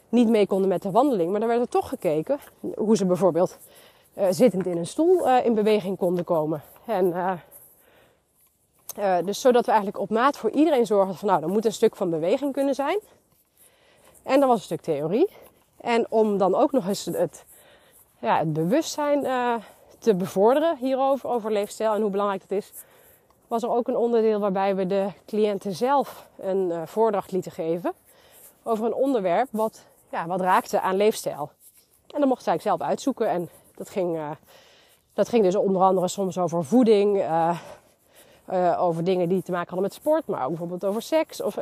niet 0.09 0.27
mee 0.27 0.47
konden 0.47 0.67
met 0.67 0.81
de 0.81 0.91
wandeling. 0.91 1.31
Maar 1.31 1.39
dan 1.39 1.49
werd 1.49 1.61
er 1.61 1.69
toch 1.69 1.89
gekeken 1.89 2.39
hoe 2.75 2.97
ze 2.97 3.05
bijvoorbeeld 3.05 3.57
uh, 4.17 4.25
zittend 4.29 4.65
in 4.65 4.77
een 4.77 4.87
stoel 4.87 5.29
in 5.29 5.53
beweging 5.53 5.97
konden 5.97 6.23
komen. 6.23 6.61
En 6.85 7.05
uh, 7.05 7.31
dus 9.25 9.41
zodat 9.41 9.65
we 9.65 9.71
eigenlijk 9.71 10.01
op 10.01 10.09
maat 10.09 10.37
voor 10.37 10.49
iedereen 10.49 10.85
zorgen 10.85 11.15
van 11.15 11.27
nou, 11.27 11.43
er 11.43 11.49
moet 11.49 11.65
een 11.65 11.73
stuk 11.73 11.95
van 11.95 12.09
beweging 12.09 12.53
kunnen 12.53 12.75
zijn. 12.75 12.99
En 14.23 14.39
dan 14.39 14.49
was 14.49 14.57
een 14.57 14.63
stuk 14.63 14.81
theorie. 14.81 15.29
En 15.81 16.05
om 16.09 16.37
dan 16.37 16.55
ook 16.55 16.71
nog 16.71 16.87
eens 16.87 17.05
het, 17.05 17.45
ja, 18.19 18.37
het 18.37 18.53
bewustzijn 18.53 19.21
te 19.99 20.15
bevorderen 20.15 20.77
hierover, 20.77 21.29
over 21.29 21.51
leefstijl 21.51 21.93
en 21.93 22.01
hoe 22.01 22.09
belangrijk 22.09 22.41
dat 22.47 22.57
is, 22.57 22.71
was 23.49 23.63
er 23.63 23.69
ook 23.69 23.87
een 23.87 23.97
onderdeel 23.97 24.39
waarbij 24.39 24.75
we 24.75 24.87
de 24.87 25.07
cliënten 25.25 25.73
zelf 25.75 26.27
een 26.39 26.69
uh, 26.69 26.81
voordracht 26.85 27.31
lieten 27.31 27.51
geven 27.51 27.93
over 28.63 28.85
een 28.85 28.93
onderwerp 28.93 29.47
wat, 29.51 29.85
ja, 30.11 30.27
wat 30.27 30.41
raakte 30.41 30.81
aan 30.81 30.95
leefstijl. 30.95 31.51
En 32.07 32.19
dan 32.19 32.27
mocht 32.27 32.43
zij 32.43 32.59
zelf 32.59 32.81
uitzoeken 32.81 33.29
en 33.29 33.49
dat 33.75 33.89
ging, 33.89 34.19
dat 35.13 35.29
ging 35.29 35.43
dus 35.43 35.55
onder 35.55 35.81
andere 35.81 36.07
soms 36.07 36.37
over 36.37 36.63
voeding, 36.63 37.17
uh, 37.17 37.57
over 38.77 39.03
dingen 39.03 39.29
die 39.29 39.43
te 39.43 39.51
maken 39.51 39.67
hadden 39.67 39.87
met 39.87 39.93
sport, 39.93 40.27
maar 40.27 40.41
ook 40.41 40.49
bijvoorbeeld 40.49 40.85
over 40.85 41.01
seks. 41.01 41.41
Of 41.41 41.57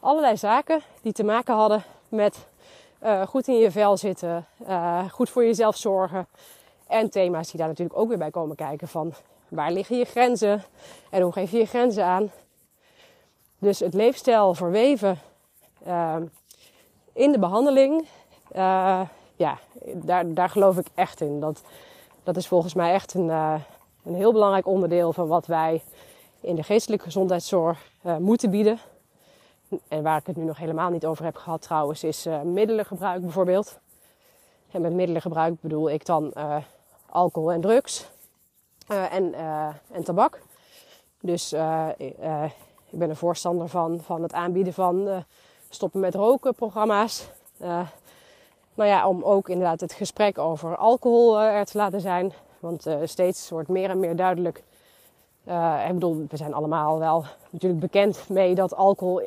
allerlei 0.00 0.36
zaken 0.36 0.80
die 1.02 1.12
te 1.12 1.24
maken 1.24 1.54
hadden 1.54 1.82
met 2.08 2.46
goed 3.26 3.48
in 3.48 3.58
je 3.58 3.70
vel 3.70 3.96
zitten, 3.96 4.46
goed 5.10 5.30
voor 5.30 5.44
jezelf 5.44 5.76
zorgen. 5.76 6.26
En 6.86 7.10
thema's 7.10 7.50
die 7.50 7.58
daar 7.58 7.68
natuurlijk 7.68 7.98
ook 7.98 8.08
weer 8.08 8.18
bij 8.18 8.30
komen 8.30 8.56
kijken 8.56 8.88
van 8.88 9.14
waar 9.50 9.72
liggen 9.72 9.98
je 9.98 10.04
grenzen 10.04 10.64
en 11.10 11.22
hoe 11.22 11.32
geef 11.32 11.50
je 11.50 11.58
je 11.58 11.66
grenzen 11.66 12.04
aan. 12.04 12.30
Dus 13.58 13.78
het 13.80 13.94
leefstijl 13.94 14.54
verweven 14.54 15.18
in 17.12 17.32
de 17.32 17.38
behandeling, 17.38 18.06
ja, 19.36 19.58
daar, 19.94 20.34
daar 20.34 20.48
geloof 20.48 20.78
ik 20.78 20.86
echt 20.94 21.20
in. 21.20 21.40
Dat, 21.40 21.62
dat 22.22 22.36
is 22.36 22.46
volgens 22.46 22.74
mij 22.74 22.92
echt 22.92 23.14
een, 23.14 23.28
een 24.04 24.14
heel 24.14 24.32
belangrijk 24.32 24.66
onderdeel 24.66 25.12
van 25.12 25.26
wat 25.26 25.46
wij 25.46 25.82
in 26.40 26.54
de 26.54 26.62
geestelijke 26.62 27.04
gezondheidszorg 27.04 27.90
uh, 28.06 28.16
moeten 28.16 28.50
bieden. 28.50 28.78
En 29.88 30.02
waar 30.02 30.18
ik 30.18 30.26
het 30.26 30.36
nu 30.36 30.44
nog 30.44 30.58
helemaal 30.58 30.90
niet 30.90 31.06
over 31.06 31.24
heb 31.24 31.36
gehad 31.36 31.62
trouwens, 31.62 32.04
is 32.04 32.26
middelengebruik 32.44 33.20
bijvoorbeeld. 33.20 33.78
En 34.70 34.80
met 34.80 34.92
middelengebruik 34.92 35.60
bedoel 35.60 35.90
ik 35.90 36.06
dan 36.06 36.32
alcohol 37.10 37.52
en 37.52 37.60
drugs 37.60 38.10
en, 38.94 39.34
uh, 39.34 39.66
en 39.90 40.04
tabak. 40.04 40.40
Dus 41.20 41.52
ik 42.90 42.98
ben 42.98 43.10
een 43.10 43.16
voorstander 43.16 43.68
van, 43.68 44.00
van 44.00 44.22
het 44.22 44.32
aanbieden 44.32 44.72
van 44.72 45.24
stoppen 45.68 46.00
met 46.00 46.14
roken 46.14 46.54
programma's. 46.54 47.30
nou 48.74 48.88
ja, 48.88 49.08
om 49.08 49.22
ook 49.22 49.48
inderdaad 49.48 49.80
het 49.80 49.92
gesprek 49.92 50.38
over 50.38 50.76
alcohol 50.76 51.40
er 51.40 51.64
te 51.64 51.78
laten 51.78 52.00
zijn. 52.00 52.32
Want 52.58 52.86
steeds 53.04 53.50
wordt 53.50 53.68
meer 53.68 53.90
en 53.90 54.00
meer 54.00 54.16
duidelijk. 54.16 54.62
ik 55.86 55.92
bedoel, 55.92 56.26
we 56.28 56.36
zijn 56.36 56.54
allemaal 56.54 56.98
wel 56.98 57.24
natuurlijk 57.50 57.80
bekend 57.80 58.28
mee 58.28 58.54
dat 58.54 58.74
alcohol 58.74 59.22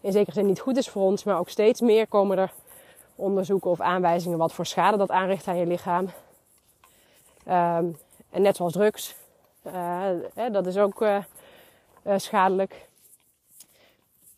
in 0.00 0.12
zekere 0.12 0.34
zin 0.34 0.46
niet 0.46 0.60
goed 0.60 0.76
is 0.76 0.88
voor 0.88 1.02
ons. 1.02 1.24
Maar 1.24 1.38
ook 1.38 1.48
steeds 1.48 1.80
meer 1.80 2.06
komen 2.06 2.38
er 2.38 2.52
onderzoeken 3.14 3.70
of 3.70 3.80
aanwijzingen 3.80 4.38
wat 4.38 4.52
voor 4.52 4.66
schade 4.66 4.96
dat 4.96 5.10
aanricht 5.10 5.46
aan 5.46 5.56
je 5.56 5.66
lichaam. 5.66 6.08
Um, 7.48 7.96
en 8.30 8.42
net 8.42 8.56
zoals 8.56 8.72
drugs, 8.72 9.14
uh, 9.66 9.72
hè, 10.34 10.50
dat 10.50 10.66
is 10.66 10.76
ook 10.76 11.02
uh, 11.02 11.16
uh, 12.06 12.14
schadelijk. 12.16 12.88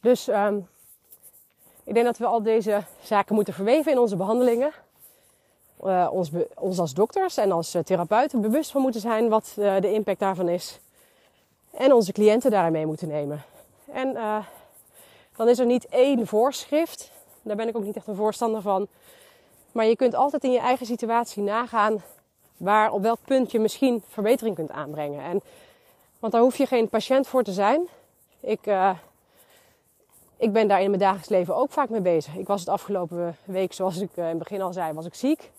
Dus 0.00 0.28
um, 0.28 0.68
ik 1.84 1.94
denk 1.94 2.06
dat 2.06 2.18
we 2.18 2.26
al 2.26 2.42
deze 2.42 2.82
zaken 3.02 3.34
moeten 3.34 3.54
verweven 3.54 3.92
in 3.92 3.98
onze 3.98 4.16
behandelingen. 4.16 4.72
ons, 6.10 6.30
ons, 6.54 6.78
als 6.78 6.94
dokters 6.94 7.36
en 7.36 7.52
als 7.52 7.76
therapeuten 7.84 8.40
bewust 8.40 8.70
van 8.70 8.80
moeten 8.80 9.00
zijn 9.00 9.28
wat 9.28 9.52
de 9.56 9.92
impact 9.92 10.18
daarvan 10.18 10.48
is. 10.48 10.80
En 11.70 11.92
onze 11.92 12.12
cliënten 12.12 12.50
daarin 12.50 12.72
mee 12.72 12.86
moeten 12.86 13.08
nemen. 13.08 13.42
En 13.92 14.12
dan 15.36 15.48
is 15.48 15.58
er 15.58 15.66
niet 15.66 15.86
één 15.86 16.26
voorschrift 16.26 17.12
daar 17.42 17.56
ben 17.56 17.68
ik 17.68 17.76
ook 17.76 17.84
niet 17.84 17.96
echt 17.96 18.06
een 18.06 18.14
voorstander 18.14 18.62
van. 18.62 18.88
Maar 19.72 19.84
je 19.84 19.96
kunt 19.96 20.14
altijd 20.14 20.44
in 20.44 20.52
je 20.52 20.58
eigen 20.58 20.86
situatie 20.86 21.42
nagaan 21.42 22.02
waar 22.62 22.92
op 22.92 23.02
welk 23.02 23.18
punt 23.24 23.50
je 23.50 23.58
misschien 23.58 24.02
verbetering 24.08 24.54
kunt 24.54 24.70
aanbrengen. 24.70 25.24
En, 25.24 25.40
want 26.18 26.32
daar 26.32 26.42
hoef 26.42 26.56
je 26.56 26.66
geen 26.66 26.88
patiënt 26.88 27.26
voor 27.26 27.42
te 27.42 27.52
zijn. 27.52 27.88
Ik, 28.40 28.66
uh, 28.66 28.90
ik 30.36 30.52
ben 30.52 30.68
daar 30.68 30.82
in 30.82 30.88
mijn 30.88 31.00
dagelijks 31.00 31.28
leven 31.28 31.56
ook 31.56 31.70
vaak 31.70 31.88
mee 31.88 32.00
bezig. 32.00 32.36
Ik 32.36 32.46
was 32.46 32.60
het 32.60 32.68
afgelopen 32.68 33.36
week, 33.44 33.72
zoals 33.72 33.96
ik 33.96 34.10
uh, 34.14 34.24
in 34.24 34.30
het 34.30 34.38
begin 34.38 34.62
al 34.62 34.72
zei, 34.72 34.92
was 34.92 35.06
ik 35.06 35.14
ziek. 35.14 35.50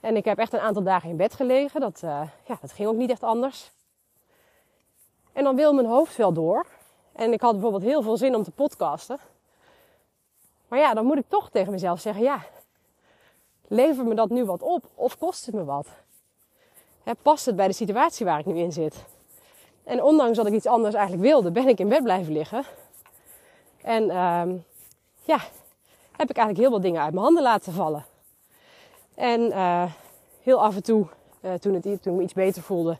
En 0.00 0.16
ik 0.16 0.24
heb 0.24 0.38
echt 0.38 0.52
een 0.52 0.60
aantal 0.60 0.82
dagen 0.82 1.10
in 1.10 1.16
bed 1.16 1.34
gelegen. 1.34 1.80
Dat, 1.80 2.00
uh, 2.04 2.22
ja, 2.44 2.58
dat 2.60 2.72
ging 2.72 2.88
ook 2.88 2.96
niet 2.96 3.10
echt 3.10 3.22
anders. 3.22 3.70
En 5.32 5.44
dan 5.44 5.56
wil 5.56 5.74
mijn 5.74 5.86
hoofd 5.86 6.16
wel 6.16 6.32
door. 6.32 6.66
En 7.12 7.32
ik 7.32 7.40
had 7.40 7.52
bijvoorbeeld 7.52 7.82
heel 7.82 8.02
veel 8.02 8.16
zin 8.16 8.34
om 8.34 8.42
te 8.42 8.50
podcasten. 8.50 9.18
Maar 10.68 10.78
ja, 10.78 10.94
dan 10.94 11.04
moet 11.04 11.18
ik 11.18 11.28
toch 11.28 11.50
tegen 11.50 11.72
mezelf 11.72 12.00
zeggen: 12.00 12.22
ja, 12.22 12.44
levert 13.68 14.06
me 14.06 14.14
dat 14.14 14.28
nu 14.28 14.44
wat 14.44 14.62
op 14.62 14.84
of 14.94 15.18
kost 15.18 15.46
het 15.46 15.54
me 15.54 15.64
wat? 15.64 15.88
past 17.22 17.46
het 17.46 17.56
bij 17.56 17.66
de 17.66 17.72
situatie 17.72 18.26
waar 18.26 18.38
ik 18.38 18.46
nu 18.46 18.58
in 18.58 18.72
zit? 18.72 19.04
En 19.84 20.02
ondanks 20.02 20.36
dat 20.36 20.46
ik 20.46 20.52
iets 20.52 20.66
anders 20.66 20.94
eigenlijk 20.94 21.24
wilde, 21.28 21.50
ben 21.50 21.68
ik 21.68 21.78
in 21.78 21.88
bed 21.88 22.02
blijven 22.02 22.32
liggen. 22.32 22.64
En 23.82 24.02
um, 24.02 24.64
ja, 25.22 25.38
heb 26.16 26.30
ik 26.30 26.36
eigenlijk 26.36 26.58
heel 26.58 26.70
wat 26.70 26.82
dingen 26.82 27.02
uit 27.02 27.12
mijn 27.12 27.24
handen 27.24 27.42
laten 27.42 27.72
vallen. 27.72 28.04
En 29.14 29.40
uh, 29.40 29.84
heel 30.42 30.62
af 30.62 30.76
en 30.76 30.82
toe, 30.82 31.06
uh, 31.40 31.54
toen, 31.54 31.74
het, 31.74 31.82
toen 31.82 32.12
ik 32.12 32.18
me 32.18 32.22
iets 32.22 32.32
beter 32.32 32.62
voelde, 32.62 32.98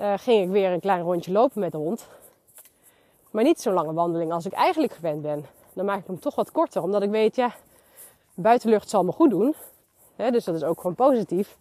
uh, 0.00 0.12
ging 0.16 0.42
ik 0.42 0.50
weer 0.50 0.70
een 0.70 0.80
klein 0.80 1.02
rondje 1.02 1.32
lopen 1.32 1.60
met 1.60 1.72
de 1.72 1.78
hond. 1.78 2.06
Maar 3.30 3.44
niet 3.44 3.60
zo'n 3.60 3.72
lange 3.72 3.92
wandeling 3.92 4.32
als 4.32 4.46
ik 4.46 4.52
eigenlijk 4.52 4.92
gewend 4.92 5.22
ben 5.22 5.46
dan 5.76 5.84
maak 5.84 5.98
ik 5.98 6.06
hem 6.06 6.20
toch 6.20 6.34
wat 6.34 6.52
korter. 6.52 6.82
Omdat 6.82 7.02
ik 7.02 7.10
weet, 7.10 7.36
ja, 7.36 7.54
buitenlucht 8.36 8.88
zal 8.88 9.04
me 9.04 9.12
goed 9.12 9.30
doen. 9.30 9.54
dus 10.16 10.44
dat 10.44 10.54
is 10.54 10.62
ook 10.62 10.80
gewoon 10.80 10.94
positief. 10.94 11.56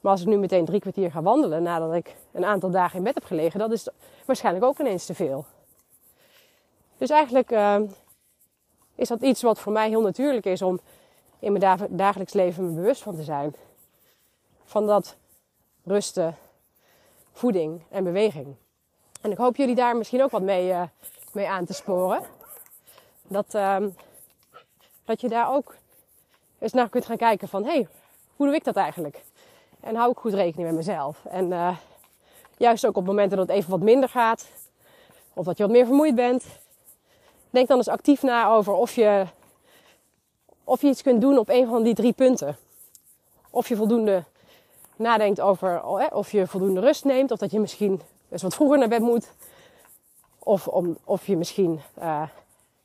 Maar 0.00 0.12
als 0.12 0.20
ik 0.20 0.26
nu 0.26 0.36
meteen 0.36 0.64
drie 0.64 0.80
kwartier 0.80 1.10
ga 1.10 1.22
wandelen 1.22 1.62
nadat 1.62 1.94
ik 1.94 2.16
een 2.32 2.44
aantal 2.44 2.70
dagen 2.70 2.98
in 2.98 3.04
bed 3.04 3.14
heb 3.14 3.24
gelegen, 3.24 3.58
dat 3.58 3.72
is 3.72 3.88
waarschijnlijk 4.24 4.64
ook 4.64 4.78
ineens 4.78 5.06
te 5.06 5.14
veel. 5.14 5.44
Dus 6.98 7.10
eigenlijk 7.10 7.50
uh, 7.50 7.80
is 8.94 9.08
dat 9.08 9.20
iets 9.20 9.42
wat 9.42 9.58
voor 9.58 9.72
mij 9.72 9.88
heel 9.88 10.00
natuurlijk 10.00 10.46
is 10.46 10.62
om 10.62 10.80
in 11.38 11.52
mijn 11.52 11.88
dagelijks 11.90 12.32
leven 12.32 12.64
me 12.64 12.74
bewust 12.74 13.02
van 13.02 13.16
te 13.16 13.22
zijn. 13.22 13.54
Van 14.64 14.86
dat 14.86 15.16
rusten, 15.84 16.36
voeding 17.32 17.82
en 17.90 18.04
beweging. 18.04 18.54
En 19.20 19.30
ik 19.30 19.38
hoop 19.38 19.56
jullie 19.56 19.74
daar 19.74 19.96
misschien 19.96 20.22
ook 20.22 20.30
wat 20.30 20.42
mee, 20.42 20.68
uh, 20.68 20.82
mee 21.32 21.48
aan 21.48 21.64
te 21.64 21.72
sporen. 21.72 22.22
Dat, 23.22 23.54
uh, 23.54 23.76
dat 25.04 25.20
je 25.20 25.28
daar 25.28 25.54
ook 25.54 25.74
eens 26.62 26.72
naar 26.72 26.88
kunt 26.88 27.06
gaan 27.06 27.16
kijken 27.16 27.48
van... 27.48 27.64
hé, 27.64 27.70
hey, 27.70 27.88
hoe 28.36 28.46
doe 28.46 28.54
ik 28.54 28.64
dat 28.64 28.76
eigenlijk? 28.76 29.22
En 29.80 29.94
hou 29.94 30.10
ik 30.10 30.18
goed 30.18 30.34
rekening 30.34 30.68
met 30.68 30.76
mezelf. 30.76 31.24
En 31.24 31.50
uh, 31.50 31.76
juist 32.56 32.86
ook 32.86 32.96
op 32.96 33.04
momenten 33.04 33.36
dat 33.38 33.48
het 33.48 33.56
even 33.56 33.70
wat 33.70 33.80
minder 33.80 34.08
gaat... 34.08 34.46
of 35.34 35.44
dat 35.44 35.56
je 35.56 35.62
wat 35.62 35.72
meer 35.72 35.86
vermoeid 35.86 36.14
bent... 36.14 36.44
denk 37.50 37.68
dan 37.68 37.76
eens 37.76 37.88
actief 37.88 38.22
na 38.22 38.48
over 38.50 38.72
of 38.72 38.94
je, 38.94 39.26
of 40.64 40.80
je 40.80 40.88
iets 40.88 41.02
kunt 41.02 41.20
doen 41.20 41.38
op 41.38 41.48
een 41.48 41.66
van 41.66 41.82
die 41.82 41.94
drie 41.94 42.12
punten. 42.12 42.56
Of 43.50 43.68
je 43.68 43.76
voldoende 43.76 44.24
nadenkt 44.96 45.40
over 45.40 45.82
of 46.12 46.32
je 46.32 46.46
voldoende 46.46 46.80
rust 46.80 47.04
neemt... 47.04 47.30
of 47.30 47.38
dat 47.38 47.50
je 47.50 47.60
misschien 47.60 48.00
eens 48.30 48.42
wat 48.42 48.54
vroeger 48.54 48.78
naar 48.78 48.88
bed 48.88 49.00
moet... 49.00 49.32
Of, 50.44 50.68
om, 50.68 50.98
of 51.04 51.26
je 51.26 51.36
misschien 51.36 51.80
uh, 51.98 52.22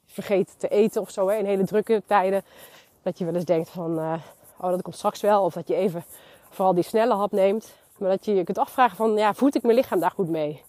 vergeet 0.05 0.53
te 0.57 0.67
eten 0.67 1.01
of 1.01 1.09
zo. 1.09 1.27
Hè, 1.27 1.35
in 1.35 1.45
hele 1.45 1.65
drukke 1.65 2.03
tijden. 2.05 2.43
Dat 3.07 3.17
je 3.17 3.25
wel 3.25 3.33
eens 3.33 3.45
denkt 3.45 3.69
van, 3.69 3.99
uh, 3.99 4.13
oh 4.57 4.69
dat 4.69 4.81
komt 4.81 4.95
straks 4.95 5.21
wel. 5.21 5.43
Of 5.43 5.53
dat 5.53 5.67
je 5.67 5.75
even 5.75 6.03
vooral 6.49 6.73
die 6.73 6.83
snelle 6.83 7.13
hap 7.13 7.31
neemt. 7.31 7.73
Maar 7.97 8.09
dat 8.09 8.25
je 8.25 8.33
je 8.35 8.43
kunt 8.43 8.57
afvragen 8.57 8.97
van, 8.97 9.13
ja, 9.13 9.33
voed 9.33 9.55
ik 9.55 9.61
mijn 9.61 9.75
lichaam 9.75 9.99
daar 9.99 10.11
goed 10.11 10.29
mee? 10.29 10.63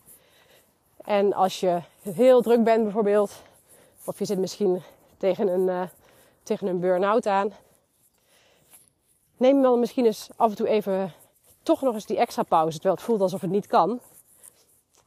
En 0.96 1.33
als 1.33 1.61
je 1.61 1.81
heel 2.03 2.42
druk 2.42 2.64
bent 2.64 2.83
bijvoorbeeld. 2.83 3.42
Of 4.05 4.18
je 4.18 4.24
zit 4.24 4.38
misschien 4.38 4.83
tegen 5.16 5.48
een, 5.48 5.66
uh, 5.68 5.83
tegen 6.42 6.66
een 6.66 6.81
burn-out 6.81 7.27
aan. 7.27 7.53
Neem 9.37 9.62
dan 9.62 9.81
misschien 9.81 10.05
eens 10.05 10.29
af 10.37 10.51
en 10.51 10.57
toe 10.57 10.68
even 10.68 11.12
toch 11.62 11.83
nog 11.83 11.94
eens 11.94 12.07
die 12.07 12.18
extra 12.18 12.42
pauze. 12.42 12.72
Terwijl 12.72 12.94
het 12.94 13.05
voelt 13.05 13.20
alsof 13.20 13.40
het 13.40 13.51
niet 13.51 13.66
kan. 13.66 14.01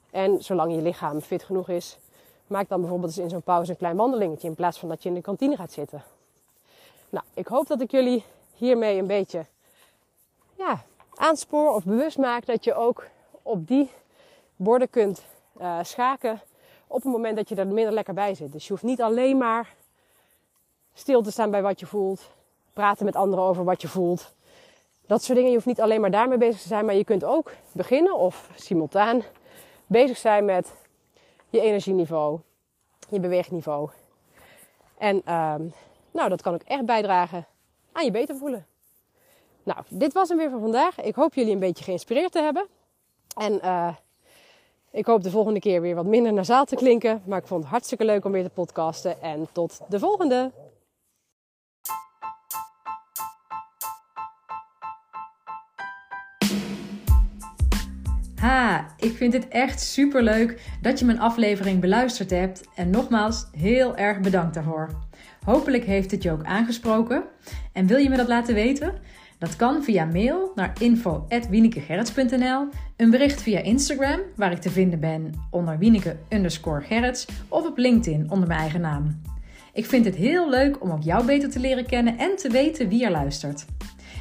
En 0.10 0.44
zolang 0.44 0.76
je 0.76 0.82
lichaam 0.82 1.22
fit 1.22 1.44
genoeg 1.44 1.70
is, 1.70 1.98
Maak 2.48 2.70
dan 2.70 2.80
bijvoorbeeld 2.80 3.12
eens 3.12 3.24
in 3.24 3.30
zo'n 3.30 3.42
pauze 3.42 3.72
een 3.72 3.78
klein 3.78 3.96
wandelingetje 3.96 4.48
in 4.48 4.56
plaats 4.56 4.80
van 4.80 4.90
dat 4.90 5.04
je 5.04 5.10
in 5.10 5.16
de 5.16 5.22
kantine 5.22 5.56
gaat 5.56 5.72
zitten. 5.72 6.04
Nou, 7.12 7.26
ik 7.34 7.48
hoop 7.48 7.68
dat 7.68 7.82
ik 7.82 7.92
jullie 7.92 8.24
hiermee 8.54 9.00
een 9.00 9.08
beetje 9.08 9.46
ja, 10.58 10.84
aanspoor 11.16 11.74
of 11.74 11.84
bewust 11.84 12.18
maak 12.18 12.46
dat 12.46 12.64
je 12.64 12.74
ook 12.74 13.08
op 13.42 13.68
die 13.68 13.90
borden 14.56 14.90
kunt 14.90 15.26
uh, 15.62 15.80
schaken 15.82 16.42
op 16.88 17.04
het 17.04 17.12
moment 17.12 17.36
dat 17.36 17.50
je 17.50 17.56
er 17.56 17.68
minder 17.68 17.94
lekker 17.94 18.14
bij 18.14 18.36
zit. 18.36 18.52
Dus 18.52 18.64
je 18.64 18.72
hoeft 18.72 18.84
niet 18.84 19.02
alleen 19.02 19.38
maar 19.38 19.74
stil 20.94 21.22
te 21.22 21.32
staan 21.32 21.52
bij 21.52 21.62
wat 21.62 21.80
je 21.80 21.86
voelt, 21.86 22.30
praten 22.74 23.06
met 23.06 23.16
anderen 23.16 23.46
over 23.46 23.64
wat 23.64 23.82
je 23.82 23.88
voelt. 23.88 24.34
Dat 25.08 25.24
soort 25.24 25.36
dingen. 25.36 25.50
Je 25.50 25.56
hoeft 25.56 25.68
niet 25.68 25.82
alleen 25.82 26.02
maar 26.02 26.12
daarmee 26.12 26.38
bezig 26.38 26.62
te 26.62 26.68
zijn, 26.68 26.86
maar 26.86 26.96
je 26.96 27.04
kunt 27.04 27.24
ook 27.24 27.52
beginnen 27.72 28.16
of 28.16 28.50
simultaan 28.56 29.24
bezig 29.88 30.18
zijn 30.18 30.46
met 30.46 30.74
je 31.50 31.62
energieniveau, 31.62 32.40
je 33.10 33.20
beweegniveau. 33.20 33.90
En 34.98 35.34
um, 35.34 35.74
nou, 36.12 36.30
dat 36.30 36.42
kan 36.42 36.54
ook 36.54 36.64
echt 36.64 36.86
bijdragen 36.86 37.46
aan 37.92 38.06
je 38.06 38.12
beter 38.12 38.36
voelen. 38.36 38.66
Nou, 39.64 39.80
dit 39.90 40.14
was 40.14 40.30
hem 40.30 40.38
weer 40.38 40.50
voor 40.50 40.60
vandaag. 40.60 41.02
Ik 41.02 41.16
hoop 41.16 41.34
jullie 41.34 41.54
een 41.54 41.60
beetje 41.60 41.84
geïnspireerd 41.84 42.32
te 42.32 42.42
hebben. 42.42 42.68
En 43.38 43.54
uh, 43.64 43.96
ik 44.92 45.06
hoop 45.06 45.24
de 45.24 45.30
volgende 45.30 45.60
keer 45.60 45.82
weer 45.82 45.96
wat 45.96 46.06
minder 46.06 46.34
naar 46.34 46.46
zaal 46.46 46.66
te 46.66 46.76
klinken. 46.76 47.22
Maar 47.26 47.40
ik 47.40 47.48
vond 47.48 47.62
het 47.62 47.72
hartstikke 47.72 48.06
leuk 48.06 48.26
om 48.26 48.32
weer 48.32 48.44
te 48.44 48.50
podcasten. 48.50 49.22
En 49.22 49.48
tot 49.52 49.80
de 49.90 50.00
volgende! 50.00 50.52
Ha, 58.42 58.86
ik 59.00 59.16
vind 59.16 59.34
het 59.34 59.48
echt 59.48 59.82
super 59.82 60.24
leuk 60.24 60.62
dat 60.82 61.00
je 61.00 61.06
mijn 61.06 61.20
aflevering 61.20 61.80
beluisterd 61.80 62.30
hebt. 62.30 62.64
En 62.76 62.90
nogmaals, 62.90 63.48
heel 63.58 63.98
erg 63.98 64.20
bedankt 64.20 64.54
daarvoor. 64.54 64.90
Hopelijk 65.46 65.86
heeft 65.86 66.12
het 66.12 66.24
je 66.24 66.32
ook 66.32 66.44
aangesproken. 66.44 67.24
En 67.74 67.88
wil 67.88 67.98
je 67.98 68.10
me 68.10 68.18
dat 68.18 68.28
laten 68.28 68.54
weten? 68.54 68.94
Dat 69.40 69.56
kan 69.56 69.84
via 69.84 70.06
mail 70.06 70.52
naar 70.56 70.74
info.wienekegerrits.nl, 70.80 72.68
een 72.98 73.10
bericht 73.10 73.42
via 73.42 73.60
Instagram, 73.60 74.20
waar 74.36 74.52
ik 74.52 74.62
te 74.62 74.70
vinden 74.70 75.00
ben 75.00 75.32
onder 75.52 75.78
wieneke 75.78 76.18
underscore 76.30 77.14
of 77.48 77.66
op 77.66 77.78
LinkedIn 77.78 78.32
onder 78.32 78.48
mijn 78.48 78.60
eigen 78.60 78.82
naam. 78.82 79.22
Ik 79.74 79.86
vind 79.86 80.06
het 80.06 80.16
heel 80.16 80.50
leuk 80.50 80.82
om 80.82 80.92
ook 80.92 81.04
jou 81.04 81.26
beter 81.26 81.50
te 81.50 81.60
leren 81.60 81.86
kennen 81.86 82.18
en 82.18 82.36
te 82.36 82.50
weten 82.50 82.90
wie 82.90 83.06
er 83.06 83.12
luistert. 83.12 83.66